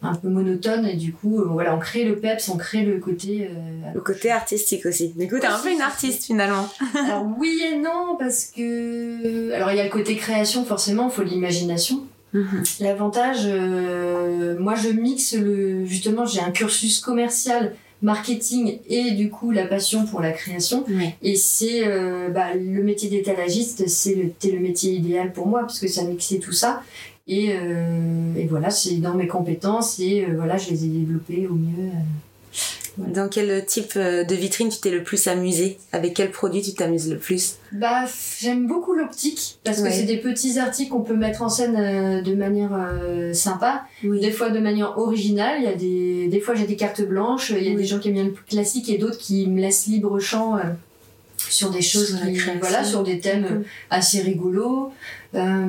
un 0.02 0.16
peu 0.16 0.30
monotone. 0.30 0.86
Et 0.86 0.96
du 0.96 1.12
coup, 1.14 1.40
euh, 1.42 1.46
voilà, 1.50 1.76
on 1.76 1.80
crée 1.80 2.06
le 2.06 2.16
peps, 2.18 2.48
on 2.50 2.58
crée 2.58 2.84
le 2.84 3.00
côté. 3.00 3.50
euh, 3.52 3.92
Le 3.94 4.02
côté 4.02 4.32
artistique 4.32 4.86
aussi. 4.86 5.10
Du 5.10 5.28
coup, 5.28 5.40
t'es 5.40 5.48
un 5.48 5.60
peu 5.60 5.72
une 5.72 5.82
artiste 5.82 6.24
finalement. 6.26 6.68
alors 7.06 7.26
oui 7.38 7.62
et 7.70 7.78
non 7.78 8.16
parce 8.18 8.46
que 8.46 9.52
alors 9.54 9.72
il 9.72 9.78
y 9.78 9.82
a 9.82 9.84
le 9.84 9.90
côté 9.90 10.16
création 10.16 10.64
forcément, 10.66 11.10
il 11.10 11.12
faut 11.14 11.24
l'imagination. 11.24 12.04
Mhm. 12.34 12.64
L'avantage, 12.82 13.40
euh, 13.46 14.58
moi 14.60 14.76
je 14.76 14.90
mixe 14.90 15.34
le 15.34 15.86
justement 15.86 16.26
j'ai 16.26 16.42
un 16.42 16.52
cursus 16.52 17.00
commercial, 17.00 17.74
marketing 18.02 18.80
et 18.88 19.12
du 19.12 19.30
coup 19.30 19.52
la 19.52 19.66
passion 19.66 20.06
pour 20.06 20.22
la 20.22 20.32
création. 20.32 20.86
Et 21.22 21.36
c'est 21.36 21.88
euh, 21.88 22.30
bah, 22.30 22.54
le 22.54 22.84
métier 22.84 23.10
d'étalagiste 23.10 23.88
c'est 23.88 24.16
le, 24.16 24.52
le 24.52 24.60
métier 24.60 24.94
idéal 24.94 25.34
pour 25.34 25.48
moi 25.48 25.62
parce 25.62 25.80
que 25.80 25.88
ça 25.88 26.04
mixait 26.04 26.40
tout 26.40 26.52
ça. 26.54 26.82
Et, 27.28 27.50
euh, 27.52 28.36
et 28.38 28.46
voilà 28.46 28.70
c'est 28.70 28.96
dans 28.98 29.14
mes 29.14 29.28
compétences 29.28 30.00
et 30.00 30.24
euh, 30.24 30.34
voilà 30.36 30.58
je 30.58 30.70
les 30.70 30.86
ai 30.86 30.88
développées 30.88 31.48
au 31.48 31.56
mieux. 31.56 31.90
Dans 32.98 33.30
quel 33.30 33.66
type 33.66 33.94
euh, 33.96 34.24
de 34.24 34.34
vitrine 34.36 34.70
tu 34.70 34.80
t'es 34.80 34.90
le 34.92 35.04
plus 35.04 35.28
amusé? 35.28 35.78
Avec 35.92 36.16
quel 36.16 36.32
produit 36.32 36.62
tu 36.62 36.74
t'amuses 36.74 37.10
le 37.10 37.18
plus? 37.18 37.56
Bah, 37.72 38.06
j'aime 38.40 38.66
beaucoup 38.68 38.94
l'optique 38.94 39.60
parce 39.64 39.80
Ouais. 39.80 39.90
que 39.90 39.96
c'est 39.96 40.04
des 40.04 40.18
petits 40.18 40.58
articles 40.60 40.90
qu'on 40.92 41.02
peut 41.02 41.16
mettre 41.16 41.42
en 41.44 41.50
scène 41.50 41.76
euh, 41.78 42.22
de 42.22 42.34
manière 42.34 42.72
euh, 42.74 43.34
sympa, 43.34 43.84
Oui. 44.04 44.20
des 44.20 44.32
fois 44.32 44.50
de 44.50 44.60
manière 44.60 44.98
originale. 44.98 45.58
Il 45.60 45.64
y 45.66 45.68
a 45.68 45.76
des, 45.76 46.28
des 46.28 46.40
fois 46.40 46.56
j'ai 46.56 46.66
des 46.66 46.76
cartes 46.76 47.02
blanches, 47.04 47.52
il 47.56 47.64
y 47.64 47.68
a 47.68 47.72
Oui. 47.72 47.78
des 47.78 47.86
gens 47.86 48.00
qui 48.00 48.08
aiment 48.08 48.16
bien 48.16 48.24
le 48.26 48.32
plus 48.32 48.46
classique 48.46 48.90
et 48.90 48.98
d'autres 48.98 49.18
qui 49.20 49.48
me 49.48 49.62
laissent 49.62 49.86
libre 49.88 50.18
champ 50.20 50.58
euh, 50.58 50.62
sur 51.50 51.70
des 51.70 51.82
choses, 51.84 52.18
qui, 52.26 52.40
voilà, 52.60 52.84
sur 52.84 53.04
des 53.04 53.20
thèmes 53.20 53.64
assez 53.92 54.22
rigolos. 54.22 54.92
Euh, 55.36 55.66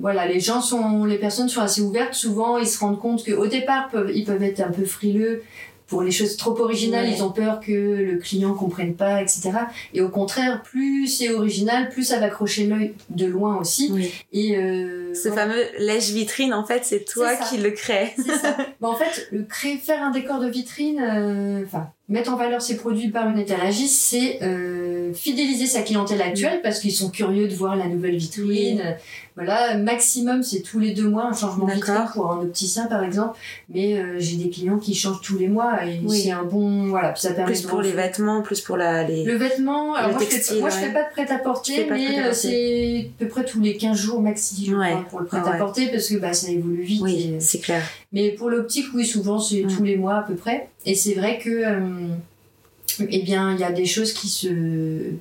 voilà, 0.00 0.26
les 0.26 0.40
gens 0.40 0.60
sont, 0.60 1.04
les 1.04 1.18
personnes 1.18 1.48
sont 1.48 1.60
assez 1.60 1.80
ouvertes. 1.80 2.14
Souvent, 2.14 2.58
ils 2.58 2.66
se 2.66 2.78
rendent 2.80 2.98
compte 2.98 3.24
qu'au 3.24 3.46
départ, 3.46 3.88
peuvent, 3.90 4.10
ils 4.12 4.24
peuvent 4.24 4.42
être 4.42 4.60
un 4.60 4.70
peu 4.70 4.84
frileux 4.84 5.42
pour 5.88 6.02
les 6.02 6.10
choses 6.10 6.36
trop 6.36 6.56
originales. 6.60 7.06
Ouais. 7.06 7.14
Ils 7.16 7.22
ont 7.22 7.32
peur 7.32 7.60
que 7.60 7.72
le 7.72 8.18
client 8.18 8.54
comprenne 8.54 8.94
pas, 8.94 9.20
etc. 9.22 9.50
Et 9.94 10.00
au 10.00 10.08
contraire, 10.10 10.62
plus 10.62 11.06
c'est 11.08 11.30
original, 11.30 11.88
plus 11.88 12.04
ça 12.04 12.20
va 12.20 12.26
accrocher 12.26 12.66
l'œil 12.66 12.94
de 13.10 13.26
loin 13.26 13.56
aussi. 13.56 13.90
Oui. 13.92 14.12
Et 14.32 14.56
euh, 14.56 15.14
Ce 15.14 15.30
fameux 15.30 15.64
lèche-vitrine, 15.78 16.52
en 16.54 16.64
fait, 16.64 16.84
c'est 16.84 17.04
toi 17.04 17.34
qui 17.36 17.56
le 17.56 17.70
crée. 17.70 18.12
C'est 18.16 18.36
ça. 18.36 18.56
Bah, 18.80 18.88
en 18.88 18.94
fait, 18.94 19.28
le 19.32 19.42
créer, 19.42 19.76
faire 19.76 20.02
un 20.02 20.10
décor 20.10 20.38
de 20.38 20.48
vitrine, 20.48 21.00
euh, 21.00 21.64
enfin, 21.64 21.90
mettre 22.08 22.32
en 22.32 22.36
valeur 22.36 22.62
ses 22.62 22.76
produits 22.76 23.08
par 23.08 23.28
une 23.28 23.38
étalagiste, 23.38 24.00
c'est 24.00 24.38
euh, 24.42 25.12
fidéliser 25.12 25.66
sa 25.66 25.82
clientèle 25.82 26.22
actuelle 26.22 26.60
parce 26.62 26.80
qu'ils 26.80 26.92
sont 26.92 27.10
curieux 27.10 27.48
de 27.48 27.54
voir 27.54 27.76
la 27.76 27.86
nouvelle 27.86 28.16
vitrine. 28.16 28.96
Voilà, 29.36 29.76
maximum, 29.78 30.42
c'est 30.42 30.62
tous 30.62 30.80
les 30.80 30.90
deux 30.92 31.08
mois 31.08 31.26
un 31.26 31.32
changement 31.32 31.66
de 31.66 31.72
vitrine 31.72 31.94
pour 32.12 32.32
un 32.32 32.40
opticien, 32.40 32.86
par 32.86 33.04
exemple. 33.04 33.38
Mais 33.72 33.96
euh, 33.96 34.16
j'ai 34.18 34.36
des 34.36 34.50
clients 34.50 34.78
qui 34.78 34.94
changent 34.96 35.20
tous 35.20 35.38
les 35.38 35.46
mois 35.46 35.84
et 35.86 36.00
Oui. 36.04 36.22
c'est 36.22 36.32
un 36.32 36.42
bon, 36.42 36.88
voilà, 36.88 37.14
ça 37.14 37.30
permet 37.34 37.52
Plus 37.52 37.62
de 37.62 37.68
pour 37.68 37.80
les 37.80 37.92
vêtements, 37.92 38.42
plus 38.42 38.60
pour 38.60 38.76
la, 38.76 39.04
les... 39.04 39.22
le 39.24 39.36
vêtement, 39.36 39.94
alors 39.94 40.08
Le 40.10 40.14
moi, 40.16 40.24
je 40.28 40.36
fais, 40.36 40.58
moi 40.60 40.70
je 40.70 40.74
ouais. 40.74 40.80
fais 40.82 40.92
pas 40.92 41.04
de 41.04 41.14
fais 41.14 41.84
pas 41.84 41.94
de 41.94 42.00
mais 42.00 42.20
euh, 42.20 42.32
c'est 42.32 43.10
à 43.16 43.24
peu 43.24 43.28
près 43.28 43.44
tous 43.44 43.60
les 43.60 43.76
15 43.76 43.96
jours 43.96 44.20
maxi, 44.20 44.74
Ouais. 44.74 44.96
pour 45.08 45.20
le 45.20 45.26
prêt-à-porter, 45.26 45.86
parce 45.86 46.08
que 46.08 46.16
bah, 46.16 46.32
ça 46.32 46.50
évolue 46.50 46.82
vite. 46.82 47.00
Oui, 47.02 47.34
et- 47.36 47.40
c'est 47.40 47.60
clair. 47.60 47.82
Mais 48.12 48.30
pour 48.30 48.50
l'optique, 48.50 48.86
oui, 48.94 49.04
souvent 49.04 49.38
c'est 49.38 49.62
tous 49.62 49.84
les 49.84 49.96
mois 49.96 50.16
à 50.16 50.22
peu 50.22 50.34
près. 50.34 50.68
Et 50.86 50.94
c'est 50.94 51.14
vrai 51.14 51.38
que, 51.38 51.50
euh, 51.50 52.08
eh 53.08 53.22
bien, 53.22 53.52
il 53.54 53.60
y 53.60 53.64
a 53.64 53.72
des 53.72 53.84
choses 53.84 54.12
qui 54.12 54.28
se, 54.28 55.12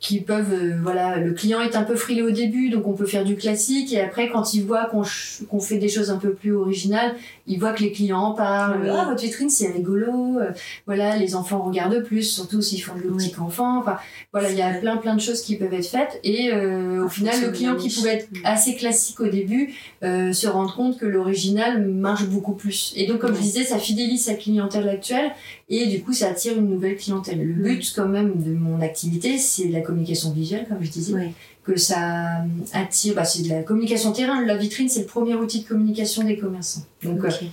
qui 0.00 0.20
peuvent, 0.20 0.54
euh, 0.54 0.78
voilà, 0.82 1.18
le 1.18 1.32
client 1.32 1.60
est 1.60 1.76
un 1.76 1.82
peu 1.82 1.94
frileux 1.94 2.28
au 2.28 2.30
début, 2.30 2.70
donc 2.70 2.86
on 2.86 2.94
peut 2.94 3.06
faire 3.06 3.24
du 3.24 3.36
classique. 3.36 3.92
Et 3.92 4.00
après, 4.00 4.30
quand 4.30 4.54
il 4.54 4.64
voit 4.64 4.86
qu'on 4.86 5.60
fait 5.60 5.78
des 5.78 5.88
choses 5.88 6.10
un 6.10 6.16
peu 6.16 6.32
plus 6.32 6.54
originales, 6.54 7.14
il 7.52 7.58
voit 7.60 7.72
que 7.72 7.82
les 7.82 7.92
clients 7.92 8.20
en 8.20 8.32
parlent. 8.32 8.80
Oui. 8.82 8.88
Ah, 8.90 9.06
votre 9.08 9.22
vitrine, 9.22 9.50
c'est 9.50 9.68
rigolo. 9.68 10.38
Euh, 10.38 10.52
Voilà, 10.86 11.16
les 11.16 11.34
enfants 11.34 11.60
regardent 11.62 12.02
plus, 12.02 12.22
surtout 12.22 12.62
s'ils 12.62 12.82
font 12.82 12.94
de 12.96 13.02
l'optique 13.02 13.38
enfant. 13.40 13.78
Enfin, 13.80 13.96
voilà, 14.32 14.50
il 14.50 14.56
y 14.56 14.62
a 14.62 14.72
plein 14.74 14.96
plein 14.96 15.14
de 15.16 15.20
choses 15.20 15.42
qui 15.42 15.56
peuvent 15.56 15.74
être 15.74 15.86
faites. 15.86 16.20
Et 16.24 16.52
euh, 16.52 17.02
au 17.02 17.06
En 17.06 17.08
final, 17.08 17.40
le 17.42 17.50
client 17.50 17.76
qui 17.76 17.88
pouvait 17.94 18.14
être 18.14 18.30
Mm. 18.30 18.36
assez 18.44 18.74
classique 18.76 19.20
au 19.20 19.28
début 19.28 19.74
euh, 20.02 20.32
se 20.32 20.46
rend 20.46 20.68
compte 20.68 20.98
que 20.98 21.06
l'original 21.06 21.84
marche 21.86 22.24
beaucoup 22.26 22.54
plus. 22.54 22.92
Et 22.96 23.06
donc, 23.06 23.18
comme 23.18 23.34
je 23.34 23.40
disais, 23.40 23.64
ça 23.64 23.78
fidélise 23.78 24.24
sa 24.24 24.34
clientèle 24.34 24.88
actuelle 24.88 25.30
et 25.68 25.86
du 25.86 26.02
coup, 26.02 26.12
ça 26.12 26.28
attire 26.28 26.56
une 26.58 26.68
nouvelle 26.70 26.96
clientèle. 26.96 27.38
Le 27.42 27.54
Mm. 27.54 27.62
but, 27.62 27.92
quand 27.96 28.08
même, 28.08 28.42
de 28.42 28.52
mon 28.54 28.80
activité, 28.80 29.38
c'est 29.38 29.68
la 29.68 29.80
communication 29.80 30.30
visuelle, 30.30 30.66
comme 30.68 30.82
je 30.82 30.90
disais, 30.90 31.14
Oui. 31.14 31.28
Que 31.70 31.78
ça 31.78 31.98
euh, 31.98 32.46
attire. 32.72 33.14
Bah, 33.14 33.24
c'est 33.24 33.42
de 33.42 33.48
la 33.48 33.62
communication 33.62 34.12
terrain. 34.12 34.44
La 34.44 34.56
vitrine, 34.56 34.88
c'est 34.88 35.00
le 35.00 35.06
premier 35.06 35.34
outil 35.34 35.62
de 35.62 35.68
communication 35.68 36.24
des 36.24 36.36
commerçants. 36.36 36.82
Donc, 37.02 37.24
euh, 37.24 37.28
Ok. 37.28 37.44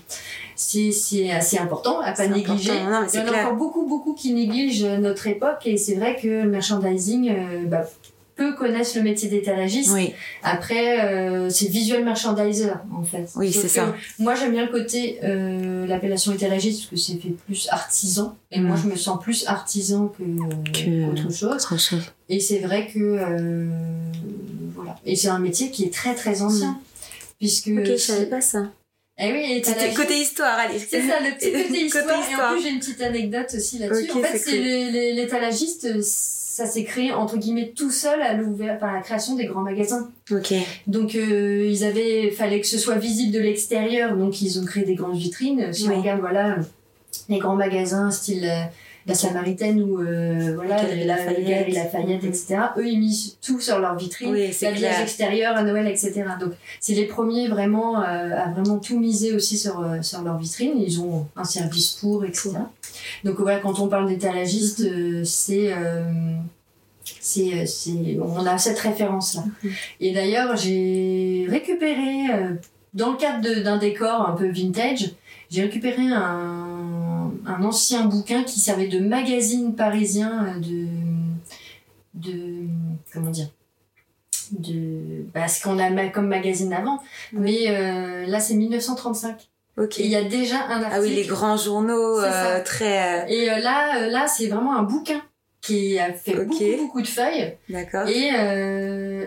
c'est 0.56 0.92
c'est 0.92 1.30
assez 1.32 1.58
important 1.58 2.00
à 2.00 2.12
pas 2.12 2.16
C'est 2.16 2.30
négliger. 2.30 2.72
Non, 2.84 3.06
Il 3.14 3.20
y 3.20 3.24
en 3.24 3.34
a 3.34 3.42
encore 3.42 3.56
beaucoup, 3.56 3.86
beaucoup 3.88 4.14
qui 4.14 4.34
négligent 4.34 4.86
notre 5.00 5.28
époque 5.28 5.62
et 5.66 5.78
c'est 5.78 5.96
vrai 5.96 6.16
que 6.22 6.28
le 6.28 6.50
merchandising, 6.50 7.30
euh, 7.30 7.66
bah, 7.66 7.84
peu 8.36 8.54
connaissent 8.54 8.96
le 8.96 9.02
métier 9.02 9.30
d'étalagiste. 9.30 9.92
Oui, 9.96 10.14
Après, 10.44 11.00
euh, 11.04 11.50
c'est 11.50 11.68
visual 11.70 12.04
merchandiser 12.06 12.70
en 12.96 13.02
fait. 13.04 13.28
Oui, 13.36 13.52
c'est 13.52 13.68
ça. 13.68 13.96
Moi, 14.20 14.36
j'aime 14.36 14.52
bien 14.52 14.66
le 14.68 14.72
côté 14.72 15.20
euh, 15.24 15.88
l'appellation 15.88 16.32
étalagiste 16.34 16.82
parce 16.82 16.90
que 16.92 16.98
c'est 16.98 17.18
fait 17.20 17.34
plus 17.48 17.68
artisan. 17.72 18.36
Et 18.52 18.60
moi, 18.60 18.76
Mm. 18.76 18.82
je 18.84 18.88
me 18.90 18.96
sens 18.96 19.20
plus 19.24 19.48
artisan 19.48 20.10
que, 20.16 20.22
Que- 20.72 21.12
autre 21.12 21.32
chose. 21.34 21.52
autre 21.66 21.78
chose. 21.80 22.04
Et 22.30 22.40
c'est 22.40 22.60
vrai 22.60 22.88
que 22.88 23.00
euh, 23.00 23.68
voilà. 24.76 24.98
Et 25.06 25.16
c'est 25.16 25.30
un 25.30 25.40
métier 25.40 25.72
qui 25.72 25.86
est 25.86 25.94
très 25.94 26.16
très 26.16 26.42
ancien. 26.42 26.80
Puisque 27.40 27.68
Ok, 27.68 27.86
je 27.86 27.98
savais 27.98 28.26
pas 28.26 28.42
ça. 28.42 28.72
Eh 29.20 29.32
oui, 29.32 29.52
et 29.52 29.64
C'était 29.64 29.94
côté 29.94 30.20
histoire, 30.20 30.60
allez. 30.60 30.78
C'est 30.78 31.02
ça, 31.02 31.20
le 31.20 31.36
petit 31.36 31.52
côté 31.62 31.86
histoire. 31.86 32.30
Et 32.30 32.36
en 32.36 32.54
plus, 32.54 32.64
j'ai 32.64 32.70
une 32.70 32.80
petite 32.80 33.02
anecdote 33.02 33.48
aussi 33.56 33.80
là-dessus. 33.80 34.12
en 34.12 34.22
fait, 34.22 34.38
c'est 34.38 34.58
l'étalagiste, 35.14 36.02
ça 36.02 36.66
s'est 36.66 36.84
créé 36.84 37.12
entre 37.12 37.38
guillemets 37.38 37.72
tout 37.76 37.92
seul 37.92 38.22
à 38.22 38.34
l'ouvert, 38.34 38.80
par 38.80 38.94
la 38.94 39.02
création 39.02 39.36
des 39.36 39.46
grands 39.46 39.62
magasins. 39.62 40.12
Ok. 40.32 40.54
Donc 40.88 41.16
euh, 41.16 41.68
ils 41.70 41.84
avaient, 41.84 42.32
fallait 42.32 42.62
que 42.62 42.68
ce 42.68 42.78
soit 42.80 42.96
visible 42.96 43.32
de 43.32 43.40
l'extérieur, 43.40 44.16
donc 44.16 44.42
ils 44.42 44.60
ont 44.60 44.66
créé 44.66 44.84
des 44.84 44.96
grandes 44.96 45.18
vitrines. 45.18 45.72
Si 45.72 45.88
on 45.88 46.00
regarde, 46.00 46.20
voilà, 46.20 46.58
les 47.30 47.38
grands 47.38 47.56
magasins 47.56 48.12
style 48.12 48.46
euh, 48.46 48.64
la 49.08 49.14
Samaritaine 49.14 49.82
ou 49.82 50.02
euh, 50.02 50.54
voilà 50.56 50.84
la, 50.84 51.06
Lafayette, 51.06 51.74
Lafayette 51.74 52.24
etc. 52.26 52.58
Eux 52.78 52.88
ils 52.88 53.00
misent 53.00 53.38
tout 53.42 53.60
sur 53.60 53.80
leur 53.80 53.96
vitrine, 53.96 54.32
oui, 54.32 54.52
l'habillage 54.62 55.02
extérieur 55.02 55.56
à 55.56 55.64
Noël 55.64 55.88
etc. 55.88 56.24
Donc 56.40 56.54
c'est 56.82 56.94
les 56.94 57.06
premiers 57.06 57.48
vraiment 57.48 58.02
euh, 58.02 58.36
à 58.36 58.52
vraiment 58.52 58.80
tout 58.80 59.00
miser 59.00 59.34
aussi 59.34 59.58
sur 59.58 59.80
euh, 59.80 60.02
sur 60.02 60.22
leur 60.24 60.38
vitrine. 60.38 60.74
Ils 60.78 61.00
ont 61.00 61.26
un 61.36 61.46
service 61.46 61.94
pour 61.94 62.26
etc. 62.26 62.52
Donc 63.24 63.40
voilà 63.40 63.60
quand 63.60 63.80
on 63.80 63.88
parle 63.88 64.08
d'étalagiste 64.08 64.82
mm-hmm. 64.82 65.26
c'est 65.26 65.72
c'est 67.22 67.66
c'est 67.66 68.20
on 68.22 68.46
a 68.46 68.58
cette 68.58 68.80
référence 68.80 69.36
là. 69.36 69.44
Mm-hmm. 69.64 69.72
Et 70.02 70.14
d'ailleurs 70.14 70.58
j'ai 70.58 71.48
récupéré 71.50 72.58
dans 72.94 73.12
le 73.12 73.18
cadre 73.18 73.64
d'un 73.64 73.78
décor 73.78 74.28
un 74.28 74.34
peu 74.34 74.50
vintage, 74.50 75.12
j'ai 75.50 75.62
récupéré 75.62 76.08
un 76.12 76.77
un 77.48 77.64
ancien 77.64 78.06
bouquin 78.06 78.44
qui 78.44 78.60
servait 78.60 78.88
de 78.88 79.00
magazine 79.00 79.76
parisien 79.76 80.46
euh, 80.46 80.60
de 80.60 80.88
de 82.14 82.66
comment 83.14 83.32
dire 83.32 83.48
de 84.52 85.26
bah, 85.34 85.48
ce 85.48 85.64
qu'on 85.64 85.80
a 85.80 86.08
comme 86.10 86.28
magazine 86.28 86.74
avant 86.74 87.00
mais 87.32 87.70
euh, 87.70 88.26
là 88.28 88.40
c'est 88.40 88.54
1935 88.54 89.50
Ok. 89.78 90.00
il 90.00 90.08
y 90.08 90.16
a 90.16 90.24
déjà 90.24 90.66
un 90.70 90.82
article. 90.82 90.92
Ah 90.96 91.02
oui, 91.02 91.14
les 91.14 91.26
grands 91.26 91.56
journaux 91.56 92.20
euh, 92.20 92.64
très. 92.64 93.32
Et 93.32 93.46
là, 93.46 94.08
là, 94.10 94.28
c'est 94.28 94.48
vraiment 94.48 94.76
un 94.76 94.82
bouquin 94.82 95.22
qui 95.62 96.00
a 96.00 96.14
fait 96.14 96.34
beaucoup, 96.34 96.64
beaucoup 96.80 97.02
de 97.04 97.08
feuilles. 97.08 97.56
D'accord. 97.70 98.08
Et, 98.08 98.32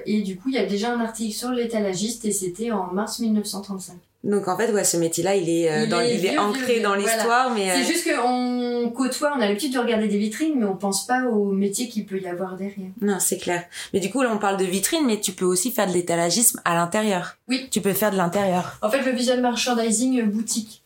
et 0.07 0.23
du 0.23 0.37
coup, 0.37 0.49
il 0.49 0.57
y 0.57 0.59
a 0.59 0.67
déjà 0.67 0.93
un 0.93 0.99
article 0.99 1.33
sur 1.33 1.51
l'étalagiste 1.51 2.25
et 2.25 2.33
c'était 2.33 2.73
en 2.73 2.89
mars 2.89 3.21
1935. 3.21 3.95
Donc 4.23 4.49
en 4.49 4.57
fait, 4.57 4.71
ouais, 4.71 4.85
ce 4.85 4.99
métier-là, 4.99 5.35
il 5.35 5.49
est, 5.49 5.71
euh, 5.71 6.05
il, 6.05 6.19
il 6.19 6.27
est 6.27 6.37
ancré 6.37 6.81
dans 6.81 6.95
l'histoire, 6.95 7.55
mais 7.55 7.71
c'est 7.71 7.83
euh, 7.83 7.87
juste 7.87 8.07
qu'on 8.15 8.91
côtoie, 8.95 9.33
on 9.35 9.41
a 9.41 9.47
l'habitude 9.47 9.73
de 9.73 9.79
regarder 9.79 10.09
des 10.09 10.19
vitrines, 10.19 10.59
mais 10.59 10.67
on 10.67 10.77
pense 10.77 11.07
pas 11.07 11.25
au 11.25 11.53
métier 11.53 11.89
qu'il 11.89 12.05
peut 12.05 12.21
y 12.21 12.27
avoir 12.27 12.57
derrière. 12.57 12.91
Non, 13.01 13.19
c'est 13.19 13.39
clair. 13.39 13.65
Mais 13.95 14.01
du 14.01 14.11
coup, 14.11 14.21
là, 14.21 14.31
on 14.31 14.37
parle 14.37 14.59
de 14.59 14.67
vitrine, 14.67 15.07
mais 15.07 15.21
tu 15.21 15.33
peux 15.33 15.47
aussi 15.47 15.71
faire 15.73 15.87
de 15.87 15.95
l'étalagisme 15.95 16.61
à 16.67 16.75
l'intérieur. 16.75 17.39
Oui. 17.49 17.69
Tu 17.71 17.81
peux 17.81 17.95
faire 17.95 18.11
de 18.11 18.19
l'intérieur. 18.19 18.79
En 18.83 18.91
fait, 18.91 19.03
le 19.03 19.13
visual 19.13 19.41
merchandising 19.41 20.21
euh, 20.21 20.27
boutique. 20.27 20.83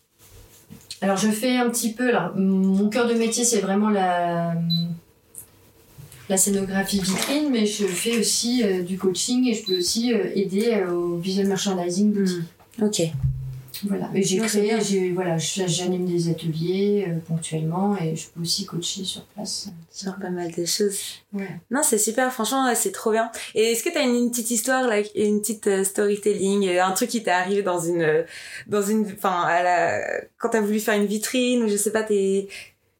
Alors, 1.00 1.16
je 1.16 1.28
fais 1.28 1.56
un 1.56 1.68
petit 1.70 1.92
peu. 1.92 2.12
là. 2.12 2.32
mon 2.36 2.88
cœur 2.88 3.08
de 3.08 3.14
métier, 3.14 3.44
c'est 3.44 3.60
vraiment 3.60 3.90
la 3.90 4.54
la 6.30 6.38
scénographie 6.38 7.00
vitrine, 7.00 7.50
mais 7.50 7.66
je 7.66 7.84
fais 7.84 8.16
aussi 8.18 8.64
du 8.84 8.96
coaching 8.96 9.46
et 9.46 9.52
je 9.52 9.62
peux 9.66 9.76
aussi 9.76 10.10
aider 10.34 10.82
au 10.90 11.16
visual 11.16 11.46
merchandising 11.48 12.12
boutique. 12.12 12.38
Hmm. 12.38 12.53
Ok. 12.80 13.02
Voilà, 13.82 14.08
mais 14.12 14.22
j'ai 14.22 14.38
créé, 14.38 14.80
j'ai, 14.80 15.10
voilà, 15.12 15.36
j'anime 15.36 16.06
des 16.06 16.30
ateliers 16.30 17.06
euh, 17.08 17.18
ponctuellement 17.26 17.96
et 18.00 18.14
je 18.14 18.28
peux 18.28 18.40
aussi 18.40 18.64
coacher 18.64 19.04
sur 19.04 19.22
place. 19.24 19.68
Sur 19.90 20.16
pas 20.16 20.30
mal 20.30 20.52
de 20.52 20.64
choses. 20.64 21.00
Ouais. 21.32 21.60
Non, 21.70 21.82
c'est 21.82 21.98
super, 21.98 22.32
franchement, 22.32 22.72
c'est 22.74 22.92
trop 22.92 23.10
bien. 23.10 23.30
Et 23.54 23.72
est-ce 23.72 23.82
que 23.82 23.90
tu 23.90 23.98
as 23.98 24.02
une, 24.02 24.30
petite 24.30 24.50
histoire, 24.50 24.86
like, 24.86 25.10
une 25.14 25.40
petite 25.40 25.66
euh, 25.66 25.84
storytelling, 25.84 26.68
euh, 26.68 26.84
un 26.84 26.92
truc 26.92 27.10
qui 27.10 27.22
t'est 27.22 27.30
arrivé 27.30 27.62
dans 27.62 27.80
une, 27.80 28.24
dans 28.68 28.82
une, 28.82 29.06
enfin, 29.12 29.42
à 29.42 29.62
la, 29.62 30.20
quand 30.38 30.50
t'as 30.50 30.60
voulu 30.60 30.78
faire 30.78 30.94
une 30.94 31.06
vitrine 31.06 31.62
ou 31.64 31.68
je 31.68 31.76
sais 31.76 31.92
pas, 31.92 32.04
t'es, 32.04 32.48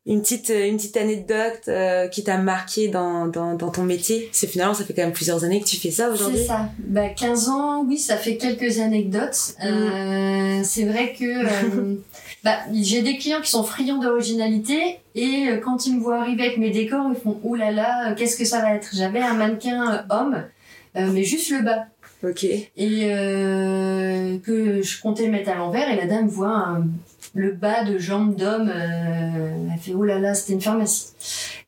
une 0.07 0.21
petite 0.21 0.51
euh, 0.51 0.69
une 0.69 0.77
petite 0.77 0.99
anecdote 0.99 1.63
euh, 1.69 2.09
qui 2.09 2.25
t'a 2.25 2.37
marqué 2.37 2.89
dans, 2.89 3.27
dans, 3.27 3.55
dans 3.55 3.71
ton 3.71 3.85
métier. 3.85 4.29
C'est 4.33 4.47
finalement 4.47 4.75
ça 4.75 4.85
fait 4.85 4.93
quand 4.93 5.03
même 5.03 5.13
plusieurs 5.13 5.45
années 5.45 5.61
que 5.61 5.67
tu 5.67 5.77
fais 5.77 5.91
ça 5.91 6.11
aujourd'hui. 6.11 6.41
C'est 6.41 6.47
ça. 6.47 6.69
Bah 6.79 7.09
15 7.09 7.49
ans 7.49 7.85
oui 7.87 7.99
ça 7.99 8.17
fait 8.17 8.37
quelques 8.37 8.81
anecdotes. 8.81 9.55
Mm. 9.63 9.67
euh, 9.67 10.61
c'est 10.63 10.85
vrai 10.85 11.15
que 11.19 11.25
euh, 11.25 11.95
bah 12.45 12.59
j'ai 12.73 13.01
des 13.01 13.17
clients 13.17 13.41
qui 13.41 13.51
sont 13.51 13.65
friands 13.65 13.99
d'originalité 13.99 14.99
et 15.15 15.49
quand 15.63 15.87
ils 15.87 15.97
me 15.97 16.01
voient 16.01 16.21
arriver 16.21 16.45
avec 16.45 16.59
mes 16.59 16.71
décors 16.71 17.07
ils 17.15 17.21
font 17.21 17.41
oulala 17.43 17.71
là 17.71 18.09
là, 18.09 18.15
qu'est-ce 18.15 18.37
que 18.37 18.45
ça 18.45 18.61
va 18.61 18.75
être? 18.75 18.91
J'avais 18.93 19.21
un 19.21 19.35
mannequin 19.35 20.05
homme 20.11 20.45
mais 20.95 21.25
juste 21.25 21.51
le 21.51 21.63
bas. 21.63 21.87
Ok. 22.23 22.45
Et 22.45 22.71
que 24.45 24.83
je 24.83 25.01
comptais 25.01 25.29
mettre 25.29 25.51
à 25.51 25.55
l'envers 25.55 25.91
et 25.91 25.97
la 25.97 26.07
dame 26.07 26.29
voit 26.29 26.49
un 26.49 26.87
le 27.35 27.53
bas 27.53 27.85
de 27.85 27.99
jambe 27.99 28.37
d'homme. 28.37 28.73
Euh, 28.75 29.51
elle 29.73 29.79
fait 29.79 29.93
oh 29.93 30.05
là 30.05 30.19
là, 30.19 30.35
c'était 30.35 30.55
une 30.55 30.61
pharmacie. 30.61 31.13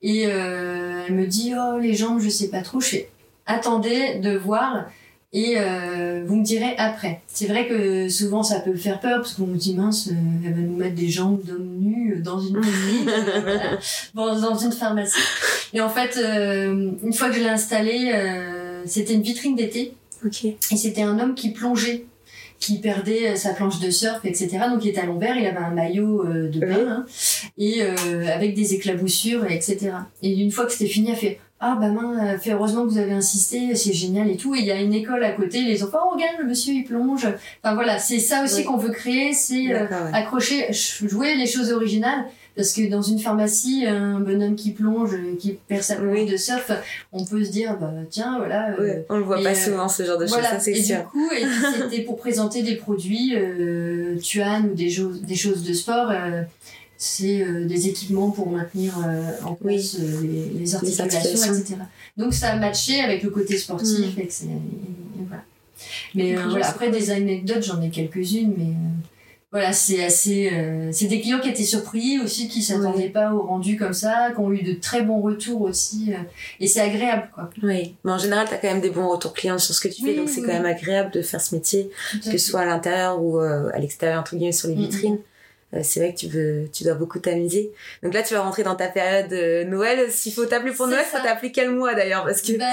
Et 0.02 0.26
euh, 0.26 1.04
elle 1.06 1.14
me 1.14 1.26
dit 1.26 1.52
oh 1.58 1.78
les 1.78 1.94
jambes, 1.94 2.20
je 2.20 2.28
sais 2.28 2.48
pas 2.48 2.62
trop. 2.62 2.80
Je 2.80 2.88
fais 2.88 3.10
attendez 3.46 4.18
de 4.20 4.36
voir 4.36 4.86
et 5.32 5.56
euh, 5.58 6.24
vous 6.26 6.36
me 6.36 6.44
direz 6.44 6.74
après. 6.78 7.20
C'est 7.26 7.46
vrai 7.46 7.66
que 7.66 8.08
souvent 8.08 8.42
ça 8.42 8.60
peut 8.60 8.76
faire 8.76 9.00
peur 9.00 9.18
parce 9.18 9.34
qu'on 9.34 9.46
me 9.46 9.56
dit 9.56 9.74
mince, 9.74 10.08
elle 10.44 10.54
va 10.54 10.60
nous 10.60 10.76
mettre 10.76 10.94
des 10.94 11.08
jambes 11.08 11.42
d'homme 11.42 11.76
nu 11.80 12.20
dans 12.22 12.40
une 12.40 12.60
dans 14.14 14.56
une 14.56 14.72
pharmacie. 14.72 15.18
Et 15.74 15.80
en 15.80 15.90
fait, 15.90 16.16
une 16.16 17.12
fois 17.12 17.28
que 17.28 17.34
je 17.34 17.40
l'ai 17.40 17.48
installé, 17.48 18.12
c'était 18.86 19.14
une 19.14 19.22
vitrine 19.22 19.56
d'été. 19.56 19.94
Okay. 20.24 20.56
Et 20.70 20.76
c'était 20.76 21.02
un 21.02 21.18
homme 21.18 21.34
qui 21.34 21.50
plongeait 21.50 22.06
qui 22.58 22.78
perdait 22.78 23.28
euh, 23.28 23.36
sa 23.36 23.52
planche 23.52 23.80
de 23.80 23.90
surf, 23.90 24.20
etc. 24.24 24.58
Donc 24.70 24.84
il 24.84 24.88
était 24.88 25.00
à 25.00 25.06
l'envers, 25.06 25.36
il 25.36 25.46
avait 25.46 25.56
un 25.56 25.70
maillot 25.70 26.24
euh, 26.24 26.48
de 26.48 26.60
bain 26.60 26.86
hein, 26.88 27.06
et 27.58 27.82
euh, 27.82 28.26
avec 28.34 28.54
des 28.54 28.74
éclaboussures, 28.74 29.44
etc. 29.46 29.92
Et 30.22 30.40
une 30.40 30.50
fois 30.50 30.66
que 30.66 30.72
c'était 30.72 30.86
fini, 30.86 31.10
elle 31.10 31.16
fait 31.16 31.40
ah 31.58 31.78
bah 31.80 31.88
mince, 31.88 32.42
fait 32.42 32.52
heureusement 32.52 32.84
que 32.84 32.90
vous 32.90 32.98
avez 32.98 33.14
insisté, 33.14 33.74
c'est 33.74 33.94
génial 33.94 34.30
et 34.30 34.36
tout. 34.36 34.54
Et 34.54 34.58
il 34.58 34.66
y 34.66 34.70
a 34.70 34.78
une 34.78 34.92
école 34.92 35.24
à 35.24 35.32
côté, 35.32 35.62
les 35.62 35.82
enfants, 35.82 36.00
oh 36.06 36.14
regarde, 36.14 36.36
le 36.38 36.44
monsieur 36.44 36.74
il 36.74 36.84
plonge. 36.84 37.26
Enfin 37.62 37.74
voilà, 37.74 37.98
c'est 37.98 38.18
ça 38.18 38.44
aussi 38.44 38.62
qu'on 38.62 38.76
veut 38.76 38.92
créer, 38.92 39.32
c'est 39.32 39.72
accrocher, 40.12 40.66
jouer 40.72 41.34
les 41.34 41.46
choses 41.46 41.72
originales 41.72 42.26
parce 42.56 42.72
que 42.72 42.88
dans 42.88 43.02
une 43.02 43.18
pharmacie, 43.18 43.84
un 43.86 44.18
bonhomme 44.18 44.56
qui 44.56 44.70
plonge, 44.70 45.14
qui 45.38 45.58
perd 45.68 45.82
sa 45.82 45.96
planche 45.96 46.26
de 46.26 46.38
surf, 46.38 46.72
on 47.12 47.24
peut 47.24 47.44
se 47.44 47.50
dire, 47.50 47.76
bah 47.78 47.92
tiens, 48.08 48.38
voilà. 48.38 48.74
Euh, 48.80 49.02
on 49.10 49.18
le 49.18 49.24
voit 49.24 49.42
pas 49.42 49.50
euh, 49.50 49.54
souvent 49.54 49.88
ce 49.88 50.04
genre 50.04 50.18
de 50.18 50.26
choses, 50.26 50.40
ça 50.40 50.58
c'est 50.58 50.74
sûr. 50.74 50.96
Et 50.96 50.98
du 51.00 51.04
coup, 51.04 51.28
c'était 51.82 52.02
pour 52.02 52.16
présenter 52.16 52.62
des 52.62 52.76
produits 52.76 53.34
euh, 53.36 54.16
Tuan 54.18 54.70
ou 54.70 54.74
des, 54.74 54.90
choses, 54.90 55.20
des 55.20 55.34
choses 55.34 55.62
de 55.62 55.74
sport. 55.74 56.08
Euh, 56.10 56.42
c'est 56.98 57.44
des 57.66 57.88
équipements 57.88 58.30
pour 58.30 58.48
maintenir 58.48 58.94
en 59.44 59.52
place 59.52 59.98
les, 59.98 60.74
articulations, 60.74 61.52
etc. 61.52 61.76
Donc 62.16 62.32
ça 62.32 62.52
a 62.52 62.56
matché 62.56 63.02
avec 63.02 63.22
le 63.22 63.28
côté 63.28 63.58
sportif. 63.58 64.16
Mm. 64.16 64.20
Et, 64.20 64.28
voilà. 65.28 65.44
Mais 66.14 66.34
voilà, 66.36 66.66
après 66.66 66.90
des 66.90 67.10
anecdotes, 67.10 67.62
j'en 67.62 67.82
ai 67.82 67.90
quelques-unes, 67.90 68.54
mais 68.56 68.72
voilà, 69.52 69.72
c'est 69.72 70.04
assez. 70.04 70.50
Euh, 70.52 70.90
c'est 70.92 71.06
des 71.06 71.20
clients 71.20 71.38
qui 71.38 71.48
étaient 71.48 71.62
surpris 71.62 72.18
aussi, 72.18 72.48
qui 72.48 72.62
s'attendaient 72.62 73.10
pas 73.10 73.32
au 73.32 73.42
rendu 73.42 73.76
comme 73.76 73.92
ça, 73.92 74.32
qui 74.34 74.40
ont 74.40 74.52
eu 74.52 74.62
de 74.62 74.74
très 74.74 75.02
bons 75.02 75.20
retours 75.20 75.62
aussi, 75.62 76.12
euh, 76.12 76.18
et 76.58 76.66
c'est 76.66 76.80
agréable 76.80 77.30
quoi. 77.32 77.48
Oui, 77.62 77.94
mais 78.04 78.12
en 78.12 78.18
général, 78.18 78.48
tu 78.48 78.54
as 78.54 78.58
quand 78.58 78.68
même 78.68 78.80
des 78.80 78.90
bons 78.90 79.08
retours 79.08 79.32
clients 79.32 79.58
sur 79.58 79.74
ce 79.74 79.80
que 79.80 79.88
tu 79.88 80.04
fais, 80.04 80.14
donc 80.14 80.28
c'est 80.28 80.40
quand 80.42 80.52
même 80.52 80.66
agréable 80.66 81.12
de 81.12 81.22
faire 81.22 81.40
ce 81.40 81.54
métier, 81.54 81.90
que 82.24 82.36
ce 82.36 82.38
soit 82.38 82.62
à 82.62 82.64
l'intérieur 82.64 83.22
ou 83.22 83.40
euh, 83.40 83.70
à 83.72 83.78
l'extérieur 83.78 84.20
entre 84.20 84.34
guillemets 84.34 84.50
sur 84.50 84.68
les 84.68 84.74
vitrines. 84.74 85.18
c'est 85.80 86.00
vrai 86.00 86.12
que 86.12 86.18
tu 86.18 86.26
veux, 86.26 86.68
tu 86.72 86.82
dois 86.82 86.94
beaucoup 86.94 87.20
t'amuser. 87.20 87.70
Donc 88.02 88.14
là, 88.14 88.24
tu 88.24 88.34
vas 88.34 88.40
rentrer 88.40 88.64
dans 88.64 88.74
ta 88.74 88.88
période 88.88 89.30
de 89.30 89.62
Noël. 89.64 90.10
S'il 90.10 90.32
faut 90.32 90.46
t'appeler 90.46 90.72
pour 90.72 90.88
Noël, 90.88 91.04
faut 91.04 91.22
t'appeler 91.22 91.52
quel 91.52 91.70
mois 91.70 91.94
d'ailleurs? 91.94 92.24
Parce 92.24 92.42
que 92.42 92.52
bah, 92.58 92.66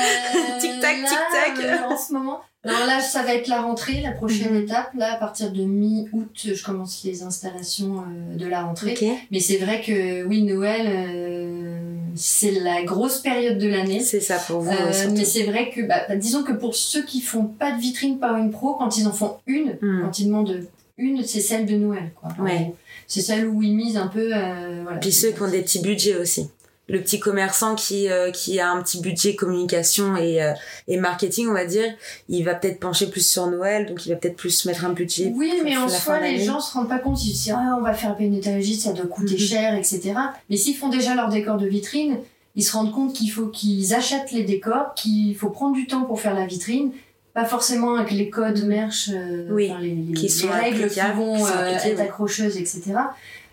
tic 0.60 0.80
tac, 0.82 0.96
tic 0.98 1.56
tac. 1.62 1.82
en 1.86 1.98
ce 1.98 2.13
moment, 2.13 2.42
alors 2.65 2.88
là, 2.88 3.01
ça 3.01 3.24
va 3.24 3.36
être 3.36 3.48
la 3.48 3.62
rentrée, 3.62 4.00
la 4.01 4.12
prochaine 4.12 4.53
mhm. 4.53 4.63
étape. 4.63 4.91
Là, 4.96 5.13
à 5.13 5.17
partir 5.17 5.51
de 5.51 5.63
mi-août, 5.63 6.29
je 6.34 6.63
commence 6.63 7.03
les 7.03 7.22
installations 7.24 7.98
euh, 7.98 8.38
de 8.38 8.48
la 8.48 8.63
rentrée. 8.63 8.98
Mais 9.32 9.41
c'est 9.41 9.58
vrai 9.58 9.82
que 9.82 10.24
oui, 10.25 10.43
Noël, 10.43 10.86
euh, 10.88 11.98
c'est 12.15 12.51
la 12.51 12.84
grosse 12.84 13.20
période 13.20 13.58
de 13.58 13.67
l'année. 13.67 14.00
C'est 14.00 14.22
ça 14.22 14.38
pour 14.38 14.62
vous. 14.62 14.72
Euh, 14.72 15.10
mais 15.13 15.25
c'est 15.25 15.43
vrai 15.43 15.72
que, 15.72 15.82
bah, 15.82 16.03
bah, 16.08 16.15
disons 16.15 16.43
que 16.43 16.53
pour 16.53 16.74
ceux 16.74 17.03
qui 17.03 17.20
font 17.20 17.43
pas 17.43 17.72
de 17.72 17.82
vitrine 17.82 18.17
par 18.17 18.38
une 18.38 18.50
pro, 18.50 18.75
quand 18.75 18.98
ils 18.98 19.08
en 19.08 19.13
font 19.13 19.36
une, 19.46 19.77
hmm. 19.82 20.03
quand 20.03 20.20
ils 20.20 20.27
demandent 20.27 20.65
une, 20.98 21.22
c'est 21.24 21.41
celle 21.41 21.65
de 21.65 21.75
Noël, 21.75 22.12
quoi. 22.15 22.29
Ouais. 22.39 22.74
C'est 23.08 23.22
celle 23.22 23.46
où 23.46 23.62
ils 23.62 23.75
misent 23.75 23.98
un 23.98 24.08
peu. 24.08 24.29
voilà. 24.29 25.00
Puis 25.01 25.12
ceux 25.12 25.32
qui 25.32 25.41
ont 25.41 25.50
des 25.50 25.62
petits 25.62 25.82
budgets 25.82 26.15
aussi 26.15 26.48
le 26.90 27.00
petit 27.02 27.20
commerçant 27.20 27.75
qui 27.75 28.10
euh, 28.10 28.32
qui 28.32 28.60
a 28.60 28.70
un 28.70 28.82
petit 28.82 29.00
budget 29.00 29.36
communication 29.36 30.18
et 30.18 30.44
euh, 30.44 30.52
et 30.88 30.98
marketing 30.98 31.48
on 31.48 31.54
va 31.54 31.66
dire 31.66 31.94
il 32.28 32.44
va 32.44 32.56
peut-être 32.56 32.80
pencher 32.80 33.08
plus 33.08 33.25
sur 33.25 33.48
Noël 33.48 33.86
donc 33.86 34.06
il 34.06 34.10
va 34.10 34.18
peut-être 34.18 34.36
plus 34.36 34.66
mettre 34.66 34.84
un 34.84 34.92
budget 34.92 35.32
oui 35.36 35.54
mais 35.63 35.78
en 35.78 35.88
soi 35.88 36.20
les 36.20 36.44
gens 36.44 36.60
se 36.60 36.74
rendent 36.74 36.90
pas 36.90 37.00
compte 37.00 37.24
ils 37.24 37.34
se 37.34 37.44
disent 37.44 37.56
ah, 37.56 37.78
on 37.80 37.82
va 37.82 37.94
faire 37.94 38.16
une 38.20 38.36
étalagiste 38.36 38.84
ça 38.84 38.92
doit 38.92 39.08
coûter 39.08 39.36
mhm. 39.36 39.40
cher 39.40 39.75
etc 39.75 40.13
mais 40.50 40.58
s'ils 40.58 40.75
font 40.75 40.90
déjà 40.90 41.16
leur 41.16 41.30
décor 41.30 41.58
de 41.58 41.68
vitrine 41.68 42.18
ils 42.56 42.63
se 42.63 42.74
rendent 42.74 42.92
compte 42.92 43.13
qu'il 43.13 43.32
faut 43.32 43.48
qu'ils 43.48 43.94
achètent 43.94 44.32
les 44.32 44.44
décors 44.44 44.94
qu'il 44.94 45.36
faut 45.38 45.50
prendre 45.50 45.75
du 45.75 45.88
temps 45.88 46.04
pour 46.04 46.20
faire 46.20 46.34
la 46.34 46.46
vitrine 46.46 46.92
pas 47.34 47.46
forcément 47.46 47.96
avec 47.96 48.12
les 48.12 48.30
codes 48.30 48.63
merch, 48.63 49.10
euh, 49.12 49.48
Oui, 49.50 49.72
enfin, 49.72 49.82
les, 49.82 49.96
les- 49.96 50.13
qui 50.13 50.24
les 50.24 50.30
sont 50.30 50.50
règles 50.50 50.88
qui 50.88 51.00
vont 51.16 51.36
qui 51.36 51.42
euh, 51.42 51.75
appliquées, 51.75 51.94
être 51.94 52.00
accrocheuses, 52.02 52.58
etc. 52.58 52.94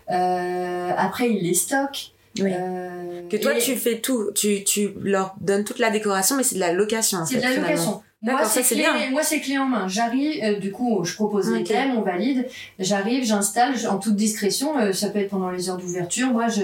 Après, 0.07 1.31
ils 1.31 1.41
les 1.41 1.55
stockent. 1.55 2.11
Oui. 2.39 2.51
Euh, 2.53 3.27
Que 3.29 3.37
toi, 3.37 3.57
et 3.57 3.59
tu 3.61 3.75
fais 3.75 3.99
tout. 3.99 4.31
Tu, 4.35 4.63
tu 4.63 4.91
leur 5.01 5.35
donnes 5.41 5.63
toute 5.63 5.79
la 5.79 5.89
décoration, 5.91 6.37
mais 6.37 6.43
c'est 6.43 6.55
de 6.55 6.59
la 6.61 6.71
location. 6.73 7.25
C'est 7.25 7.37
de 7.37 7.41
la 7.41 7.47
finalement. 7.49 7.69
location. 7.69 8.03
Moi, 8.23 8.45
c'est 8.45 8.61
clé, 8.61 8.75
bien. 8.75 9.09
moi, 9.09 9.23
c'est 9.23 9.39
clé 9.41 9.57
en 9.57 9.65
main. 9.65 9.87
J'arrive, 9.87 10.43
euh, 10.43 10.59
du 10.59 10.71
coup, 10.71 11.03
je 11.03 11.15
propose 11.15 11.49
les 11.51 11.63
thèmes, 11.63 11.97
on 11.97 12.01
valide. 12.01 12.47
J'arrive, 12.77 13.23
j'installe 13.25 13.73
en 13.89 13.97
toute 13.97 14.15
discrétion. 14.15 14.77
euh, 14.77 14.93
ça 14.93 15.09
peut 15.09 15.17
être 15.17 15.31
pendant 15.31 15.49
les 15.49 15.71
heures 15.71 15.77
d'ouverture. 15.79 16.27
Moi, 16.27 16.47
je, 16.47 16.61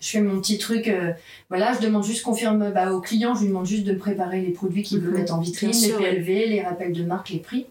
je 0.00 0.10
fais 0.10 0.20
mon 0.22 0.40
petit 0.40 0.56
truc. 0.56 0.88
euh, 0.88 1.12
voilà, 1.50 1.74
je 1.74 1.80
demande 1.84 2.04
juste 2.04 2.22
confirme 2.22 2.70
bah, 2.72 2.90
au 2.92 3.02
client. 3.02 3.34
Je 3.34 3.42
lui 3.42 3.48
demande 3.48 3.66
juste 3.66 3.84
de 3.84 3.92
préparer 3.92 4.40
les 4.40 4.52
produits 4.52 4.82
qu'il 4.82 5.00
veut 5.00 5.10
Mhm. 5.10 5.18
mettre 5.18 5.34
en 5.34 5.40
vitrine, 5.40 5.70
Bien 5.72 5.78
les 5.80 5.86
sûr, 5.88 5.98
PLV, 5.98 6.46
les 6.46 6.62
rappels 6.62 6.94
de 6.94 7.04
marque, 7.04 7.28
les 7.28 7.38
prix. 7.38 7.66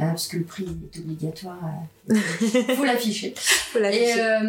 Euh, 0.00 0.06
parce 0.06 0.26
que 0.26 0.38
le 0.38 0.44
prix 0.44 0.64
est 0.64 0.98
obligatoire. 1.00 1.58
faut 2.76 2.84
l'afficher. 2.84 3.34
Et, 3.76 4.12
euh, 4.18 4.40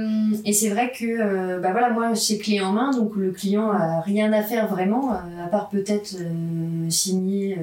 et 0.46 0.54
c'est 0.54 0.70
vrai 0.70 0.92
que 0.98 1.06
euh, 1.06 1.60
bah 1.60 1.72
voilà 1.72 1.90
moi 1.90 2.16
c'est 2.16 2.38
clé 2.38 2.62
en 2.62 2.72
main 2.72 2.92
donc 2.92 3.12
le 3.16 3.32
client 3.32 3.70
a 3.72 4.02
rien 4.02 4.32
à 4.32 4.42
faire 4.44 4.68
vraiment 4.68 5.12
euh, 5.12 5.46
à 5.46 5.48
part 5.48 5.70
peut-être 5.70 6.16
euh, 6.20 6.90
signer 6.90 7.58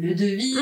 le 0.00 0.14
devis 0.14 0.54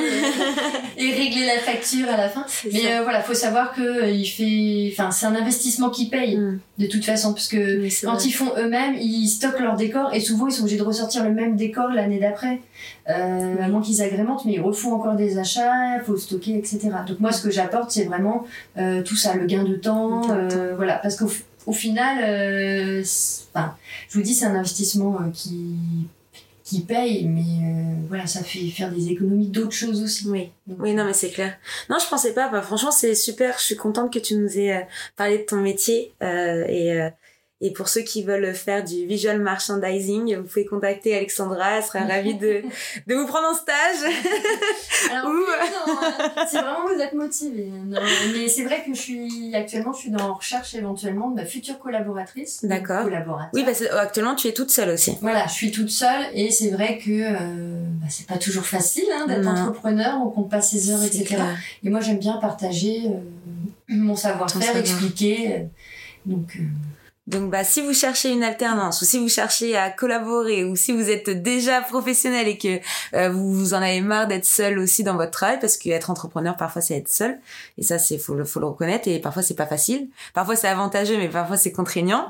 et 0.98 1.12
régler 1.12 1.46
la 1.46 1.58
facture 1.60 2.08
à 2.08 2.16
la 2.16 2.28
fin 2.28 2.44
mais 2.72 3.00
voilà 3.02 3.22
faut 3.22 3.32
savoir 3.34 3.72
que 3.72 4.10
il 4.10 4.26
fait 4.26 4.92
enfin 4.92 5.10
c'est 5.12 5.26
un 5.26 5.34
investissement 5.36 5.90
qui 5.90 6.08
paye 6.08 6.36
Mm. 6.36 6.58
de 6.78 6.86
toute 6.86 7.04
façon 7.04 7.32
parce 7.32 7.48
que 7.48 7.80
Oui, 7.82 7.94
quand 8.02 8.14
vrai. 8.14 8.24
ils 8.24 8.32
font 8.32 8.50
eux-mêmes 8.56 8.94
ils 9.00 9.28
stockent 9.28 9.60
leur 9.60 9.76
décor 9.76 10.12
et 10.14 10.20
souvent 10.20 10.46
ils 10.48 10.52
sont 10.52 10.62
obligés 10.62 10.78
de 10.78 10.82
ressortir 10.82 11.24
le 11.24 11.30
même 11.32 11.56
décor 11.56 11.88
l'année 11.90 12.18
d'après 12.18 12.60
euh, 13.08 13.56
à 13.62 13.68
moins 13.68 13.80
qu'ils 13.82 14.02
agrémentent 14.02 14.44
mais 14.44 14.54
ils 14.54 14.60
refont 14.60 14.92
encore 14.94 15.14
des 15.14 15.38
achats 15.38 15.96
il 15.98 16.02
faut 16.04 16.16
stocker 16.16 16.56
etc 16.56 16.90
donc 17.06 17.20
moi 17.20 17.32
ce 17.32 17.42
que 17.42 17.50
j'apporte 17.50 17.90
c'est 17.90 18.04
vraiment 18.04 18.44
euh, 18.80 19.02
tout 19.02 19.16
ça 19.16 19.34
le 19.34 19.46
gain 19.46 19.64
de 19.64 19.74
temps 19.76 20.30
euh, 20.30 20.74
voilà 20.76 20.96
parce 20.96 21.16
qu'au 21.16 21.30
au 21.66 21.72
final 21.72 22.24
euh, 22.24 23.00
enfin 23.52 23.76
je 24.08 24.16
vous 24.18 24.24
dis 24.24 24.34
c'est 24.34 24.46
un 24.46 24.54
investissement 24.54 25.18
qui 25.32 25.76
qui 26.64 26.80
paye 26.82 27.26
mais 27.26 27.40
euh, 27.40 27.94
voilà 28.08 28.26
ça 28.26 28.42
fait 28.44 28.66
faire 28.68 28.90
des 28.92 29.08
économies 29.10 29.48
d'autres 29.48 29.72
choses 29.74 30.02
aussi 30.02 30.28
Oui. 30.28 30.50
Donc, 30.68 30.78
Oui, 30.80 30.94
non, 30.94 31.04
mais 31.04 31.12
c'est 31.12 31.30
clair. 31.30 31.54
Non, 31.88 31.96
je 32.02 32.08
pensais 32.08 32.32
pas. 32.32 32.48
Bah, 32.48 32.62
franchement, 32.62 32.92
c'est 32.92 33.16
super. 33.16 33.58
Je 33.58 33.64
suis 33.64 33.76
contente 33.76 34.12
que 34.12 34.20
tu 34.20 34.36
nous 34.36 34.56
aies 34.56 34.76
euh, 34.76 34.80
parlé 35.16 35.38
de 35.38 35.42
ton 35.42 35.56
métier. 35.56 36.12
euh, 36.22 36.64
et, 36.68 37.08
et 37.62 37.72
pour 37.72 37.88
ceux 37.88 38.00
qui 38.00 38.22
veulent 38.22 38.54
faire 38.54 38.82
du 38.82 39.04
visual 39.06 39.38
merchandising, 39.40 40.36
vous 40.36 40.44
pouvez 40.44 40.64
contacter 40.64 41.14
Alexandra. 41.16 41.76
Elle 41.76 41.84
sera 41.84 41.98
ravie 42.08 42.34
de, 42.34 42.62
de 43.06 43.14
vous 43.14 43.26
prendre 43.26 43.48
en 43.48 43.54
stage. 43.54 44.12
Alors, 45.10 45.28
non, 45.28 45.42
hein, 46.02 46.46
vraiment 46.52 46.86
vous 46.94 47.00
êtes 47.00 47.12
motivé. 47.12 47.70
Mais 48.34 48.48
c'est 48.48 48.64
vrai 48.64 48.82
que 48.86 48.94
je 48.94 49.00
suis 49.00 49.54
actuellement, 49.54 49.92
je 49.92 49.98
suis 50.00 50.10
dans 50.10 50.34
recherche 50.34 50.74
éventuellement 50.74 51.30
de 51.30 51.36
ma 51.36 51.44
future 51.44 51.78
collaboratrice. 51.78 52.64
D'accord. 52.64 53.06
Oui, 53.52 53.62
parce 53.64 53.80
que 53.80 53.84
euh, 53.84 54.00
actuellement, 54.00 54.34
tu 54.34 54.48
es 54.48 54.52
toute 54.52 54.70
seule 54.70 54.90
aussi. 54.90 55.16
Voilà, 55.20 55.46
je 55.46 55.52
suis 55.52 55.70
toute 55.70 55.90
seule 55.90 56.26
et 56.34 56.50
c'est 56.50 56.70
vrai 56.70 56.98
que 56.98 57.10
euh, 57.10 57.36
bah, 58.00 58.06
c'est 58.08 58.26
pas 58.26 58.38
toujours 58.38 58.64
facile 58.64 59.04
hein, 59.14 59.26
d'être 59.26 59.46
entrepreneur, 59.46 60.18
on 60.24 60.30
compte 60.30 60.50
pas 60.50 60.60
ses 60.62 60.90
heures, 60.90 61.02
etc. 61.02 61.24
clair. 61.24 61.56
Et 61.84 61.90
moi, 61.90 62.00
j'aime 62.00 62.18
bien 62.18 62.38
partager 62.38 63.02
euh, 63.06 63.18
mon 63.88 64.16
savoir-faire, 64.16 64.62
savoir. 64.62 64.78
expliquer. 64.78 65.52
euh, 65.52 65.58
donc, 66.26 66.56
euh, 66.58 66.64
Donc, 67.26 67.50
bah, 67.50 67.62
si 67.62 67.80
vous 67.80 67.92
cherchez 67.92 68.30
une 68.30 68.42
alternance 68.42 69.02
ou 69.02 69.04
si 69.04 69.18
vous 69.18 69.28
cherchez 69.28 69.76
à 69.76 69.90
collaborer 69.90 70.64
ou 70.64 70.74
si 70.74 70.92
vous 70.92 71.10
êtes 71.10 71.30
déjà 71.30 71.80
professionnel 71.80 72.48
et 72.48 72.58
que 72.58 72.80
euh, 73.14 73.28
vous, 73.30 73.52
vous 73.52 73.74
en 73.74 73.82
avez 73.82 74.00
marre 74.00 74.26
d'être 74.26 74.46
seul 74.46 74.78
aussi 74.78 75.04
dans 75.04 75.14
votre 75.14 75.30
travail, 75.30 75.58
parce 75.60 75.76
qu'être 75.76 76.10
entrepreneur, 76.10 76.56
parfois, 76.56 76.82
c'est 76.82 76.96
être 76.96 77.08
seul. 77.08 77.38
Et 77.78 77.82
ça, 77.82 77.98
c'est, 77.98 78.18
faut 78.18 78.34
le, 78.34 78.44
faut 78.44 78.58
le 78.58 78.66
reconnaître. 78.66 79.06
Et 79.06 79.20
parfois, 79.20 79.42
c'est 79.42 79.54
pas 79.54 79.66
facile. 79.66 80.08
Parfois, 80.34 80.56
c'est 80.56 80.68
avantageux, 80.68 81.18
mais 81.18 81.28
parfois, 81.28 81.56
c'est 81.56 81.72
contraignant. 81.72 82.26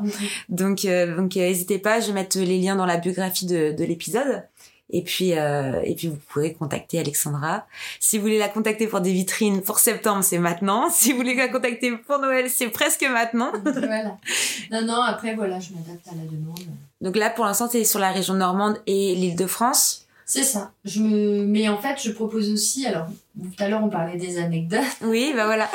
Donc, 0.48 0.84
euh, 0.84 1.16
donc, 1.16 1.36
euh, 1.36 1.40
n'hésitez 1.40 1.78
pas. 1.78 2.00
Je 2.00 2.08
vais 2.08 2.12
mettre 2.12 2.38
les 2.38 2.58
liens 2.58 2.76
dans 2.76 2.86
la 2.86 2.98
biographie 2.98 3.46
de, 3.46 3.72
de 3.72 3.84
l'épisode. 3.84 4.44
Et 4.92 5.02
puis, 5.02 5.38
euh, 5.38 5.80
et 5.84 5.94
puis, 5.94 6.08
vous 6.08 6.18
pourrez 6.28 6.52
contacter 6.52 6.98
Alexandra. 6.98 7.66
Si 8.00 8.18
vous 8.18 8.22
voulez 8.22 8.38
la 8.38 8.48
contacter 8.48 8.86
pour 8.86 9.00
des 9.00 9.12
vitrines 9.12 9.62
pour 9.62 9.78
septembre, 9.78 10.24
c'est 10.24 10.38
maintenant. 10.38 10.88
Si 11.00 11.12
vous 11.12 11.18
voulez 11.18 11.34
la 11.34 11.48
contacter 11.48 11.92
pour 11.96 12.18
Noël, 12.18 12.50
c'est 12.50 12.68
presque 12.68 13.02
maintenant. 13.10 13.52
voilà. 13.64 14.16
Non, 14.70 14.82
non, 14.82 15.02
après, 15.02 15.34
voilà, 15.34 15.58
je 15.60 15.70
m'adapte 15.72 16.06
à 16.08 16.14
la 16.14 16.24
demande. 16.30 16.58
Donc 17.00 17.16
là, 17.16 17.30
pour 17.30 17.44
l'instant, 17.44 17.68
c'est 17.70 17.84
sur 17.84 17.98
la 17.98 18.10
région 18.12 18.34
normande 18.34 18.78
et 18.86 19.14
l'Île-de-France. 19.14 20.06
C'est 20.26 20.44
ça. 20.44 20.70
Je 20.84 21.00
me... 21.02 21.44
Mais 21.44 21.68
en 21.68 21.78
fait, 21.78 21.96
je 22.00 22.12
propose 22.12 22.52
aussi, 22.52 22.86
alors, 22.86 23.06
tout 23.36 23.64
à 23.64 23.68
l'heure, 23.68 23.82
on 23.82 23.88
parlait 23.88 24.16
des 24.16 24.38
anecdotes. 24.38 24.80
Oui, 25.02 25.32
bah 25.34 25.46
voilà. 25.46 25.68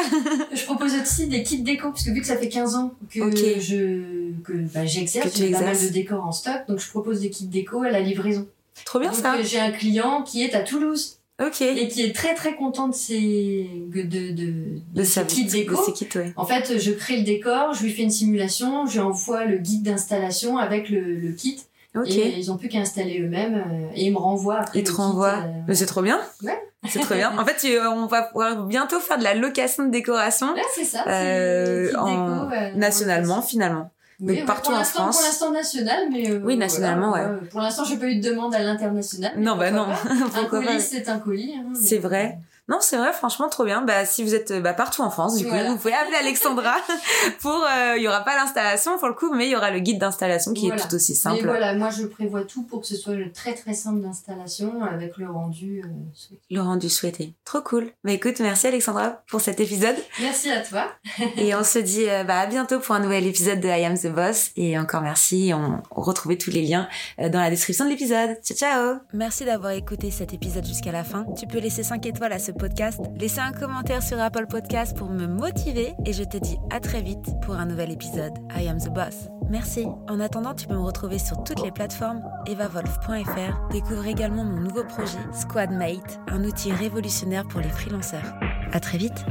Je 0.53 0.63
propose 0.63 0.93
aussi 0.95 1.27
des 1.27 1.43
kits 1.43 1.61
déco, 1.61 1.89
parce 1.89 2.03
que 2.05 2.11
vu 2.11 2.21
que 2.21 2.27
ça 2.27 2.37
fait 2.37 2.47
15 2.47 2.75
ans 2.75 2.93
que 3.13 3.19
Ok. 3.19 3.59
je 3.59 4.31
que 4.43 4.53
bah, 4.73 4.85
j'exerce, 4.85 5.35
j'ai 5.35 5.51
pas 5.51 5.59
mal 5.61 5.77
de 5.77 5.87
décors 5.89 6.25
en 6.25 6.31
stock, 6.31 6.67
donc 6.69 6.79
je 6.79 6.89
propose 6.89 7.19
des 7.21 7.29
kits 7.29 7.47
déco 7.47 7.81
à 7.81 7.89
la 7.89 7.99
livraison. 7.99 8.47
Trop 8.83 8.99
bien 8.99 9.11
donc 9.11 9.19
ça. 9.19 9.35
euh, 9.35 9.43
j'ai 9.43 9.59
un 9.59 9.71
client 9.71 10.23
qui 10.23 10.43
est 10.43 10.53
à 10.53 10.59
Toulouse 10.61 11.19
Ok. 11.41 11.61
et 11.61 11.87
qui 11.87 12.01
est 12.03 12.13
très 12.15 12.33
très 12.33 12.55
content 12.55 12.87
de 12.87 12.93
ses 12.93 13.69
de 13.93 14.01
de 14.03 14.31
de, 14.31 14.53
De 14.93 15.03
ses 15.03 15.25
kits 15.25 15.45
de 15.45 15.51
déco. 15.51 15.75
ses 15.83 15.93
kits, 15.93 16.09
ouais. 16.17 16.33
En 16.35 16.45
fait, 16.45 16.77
je 16.79 16.91
crée 16.91 17.17
le 17.17 17.23
décor, 17.23 17.73
je 17.73 17.83
lui 17.83 17.91
fais 17.91 18.03
une 18.03 18.11
simulation, 18.11 18.85
je 18.85 18.93
lui 18.93 18.99
envoie 18.99 19.45
le 19.45 19.57
guide 19.57 19.83
d'installation 19.83 20.57
avec 20.57 20.89
le, 20.89 20.99
le 21.01 21.31
kit 21.33 21.61
Ok. 21.95 22.09
et 22.11 22.37
ils 22.37 22.51
ont 22.51 22.57
plus 22.57 22.67
qu'à 22.69 22.79
installer 22.79 23.19
eux-mêmes 23.21 23.55
euh, 23.55 23.87
et 23.95 24.05
ils 24.05 24.11
me 24.11 24.17
renvoient 24.17 24.59
après. 24.59 24.79
Il 24.79 24.83
te 24.83 24.89
le 24.89 24.95
kit, 24.95 25.01
renvoie. 25.01 25.29
euh, 25.45 25.61
Mais 25.67 25.75
c'est 25.75 25.85
trop 25.85 26.01
bien. 26.01 26.19
Ouais. 26.43 26.59
C'est 26.87 26.99
trop 26.99 27.15
bien. 27.15 27.31
En 27.39 27.45
fait, 27.45 27.65
on 27.87 28.05
va 28.05 28.21
pouvoir 28.23 28.65
bientôt 28.65 28.99
faire 28.99 29.17
de 29.17 29.23
la 29.23 29.33
location 29.33 29.85
de 29.85 29.91
décoration 29.91 30.53
Ouais, 30.53 30.61
c'est 30.75 30.83
ça. 30.85 31.03
Euh, 31.07 31.91
en- 31.97 32.45
déco, 32.45 32.77
nationalement, 32.77 33.41
finalement. 33.41 33.91
Oui, 34.21 34.35
ouais, 34.39 34.45
partout 34.45 34.71
en 34.71 34.83
France. 34.83 35.17
Pour 35.17 35.25
l'instant 35.25 35.51
national, 35.51 36.07
mais 36.11 36.29
euh, 36.31 36.39
Oui, 36.43 36.55
nationalement, 36.57 37.09
voilà, 37.09 37.29
Pour 37.51 37.59
l'instant, 37.61 37.83
j'ai 37.83 37.97
pas 37.97 38.05
eu 38.07 38.15
de 38.19 38.29
demande 38.29 38.55
à 38.55 38.59
l'international. 38.63 39.33
mais 39.35 39.43
Non, 39.43 39.57
bah 39.57 39.71
non. 39.71 39.87
Un 40.35 40.45
colis, 40.45 40.79
c'est 40.81 41.09
un 41.09 41.19
colis. 41.19 41.53
hein, 41.57 41.63
mais- 41.69 41.75
C'est 41.79 41.97
vrai. 41.99 42.37
Non, 42.67 42.77
c'est 42.81 42.97
vrai, 42.97 43.13
franchement, 43.13 43.47
trop 43.47 43.63
bien. 43.63 43.83
Bah, 43.83 44.05
si 44.07 44.23
vous 44.23 44.33
êtes 44.33 44.51
bah, 44.63 44.73
partout 44.73 45.03
en 45.03 45.11
France, 45.11 45.37
du 45.37 45.45
coup, 45.45 45.53
vous 45.67 45.77
pouvez 45.77 45.93
appeler 45.93 46.15
Alexandra 46.15 46.73
pour. 47.41 47.63
euh, 47.63 47.93
Il 47.97 48.01
y 48.01 48.07
aura 48.07 48.21
pas 48.21 48.35
l'installation 48.35 48.97
pour 48.97 49.07
le 49.07 49.13
coup, 49.13 49.31
mais 49.35 49.45
il 49.45 49.51
y 49.51 49.55
aura 49.55 49.69
le 49.69 49.77
guide 49.79 49.99
d'installation 49.99 50.51
qui 50.53 50.65
Voilà. 50.67 50.81
est 50.81 50.87
tout 50.87 50.95
aussi 50.95 51.11
Mais 51.11 51.17
simple. 51.17 51.45
voilà, 51.45 51.75
moi, 51.75 51.91
je 51.91 52.07
prévois 52.07 52.43
tout 52.43 52.63
pour 52.63 52.81
que 52.81 52.87
ce 52.87 52.95
soit 52.95 53.13
très 53.35 53.53
très 53.53 53.75
simple 53.75 53.99
d'installation 54.01 54.81
avec 54.83 55.17
le 55.17 55.29
rendu. 55.29 55.83
euh, 55.85 55.87
souhaité. 56.15 56.41
Le 56.49 56.61
rendu 56.61 56.89
souhaité. 56.89 57.33
Trop 57.55 57.63
cool. 57.63 57.91
Bah 58.03 58.11
écoute, 58.11 58.41
merci 58.41 58.67
Alexandra 58.67 59.23
pour 59.29 59.39
cet 59.39 59.61
épisode. 59.61 59.95
Merci 60.19 60.51
à 60.51 60.59
toi. 60.59 60.91
Et 61.37 61.55
on 61.55 61.63
se 61.63 61.79
dit 61.79 62.09
euh, 62.09 62.25
bah, 62.25 62.39
à 62.39 62.47
bientôt 62.47 62.81
pour 62.81 62.95
un 62.95 62.99
nouvel 62.99 63.25
épisode 63.25 63.61
de 63.61 63.69
I 63.69 63.85
Am 63.85 63.97
the 63.97 64.07
Boss. 64.07 64.51
Et 64.57 64.77
encore 64.77 65.01
merci. 65.01 65.53
On, 65.55 65.81
on 65.89 66.01
retrouvait 66.01 66.37
tous 66.37 66.51
les 66.51 66.61
liens 66.61 66.89
euh, 67.21 67.29
dans 67.29 67.39
la 67.39 67.49
description 67.49 67.85
de 67.85 67.91
l'épisode. 67.91 68.37
Ciao, 68.43 68.57
ciao 68.57 68.95
Merci 69.13 69.45
d'avoir 69.45 69.71
écouté 69.71 70.11
cet 70.11 70.33
épisode 70.33 70.65
jusqu'à 70.65 70.91
la 70.91 71.05
fin. 71.05 71.25
Tu 71.39 71.47
peux 71.47 71.59
laisser 71.59 71.83
5 71.83 72.05
étoiles 72.05 72.33
à 72.33 72.39
ce 72.39 72.51
podcast, 72.51 72.99
laisser 73.17 73.39
un 73.39 73.53
commentaire 73.53 74.03
sur 74.03 74.19
Apple 74.19 74.47
Podcast 74.47 74.93
pour 74.97 75.07
me 75.07 75.25
motiver. 75.25 75.93
Et 76.05 76.11
je 76.11 76.25
te 76.25 76.35
dis 76.35 76.57
à 76.71 76.81
très 76.81 77.01
vite 77.01 77.29
pour 77.41 77.55
un 77.55 77.67
nouvel 77.67 77.89
épisode 77.89 78.33
I 78.53 78.67
Am 78.67 78.81
the 78.81 78.89
Boss. 78.89 79.29
Merci. 79.49 79.85
En 80.09 80.19
attendant, 80.19 80.55
tu 80.55 80.67
peux 80.67 80.73
me 80.73 80.81
retrouver 80.81 81.19
sur 81.19 81.43
toutes 81.43 81.61
les 81.61 81.71
plateformes 81.71 82.21
evavolf.fr. 82.47 83.69
Découvre 83.71 84.05
également 84.07 84.43
mon 84.43 84.59
nouveau 84.59 84.83
projet 84.83 85.19
Squadmate, 85.33 86.19
un 86.27 86.43
outil 86.43 86.71
révolutionnaire 86.71 87.44
pour 87.49 87.61
les 87.61 87.69
freelanceurs. 87.69 88.33
À 88.71 88.79
très 88.79 88.97
vite! 88.97 89.25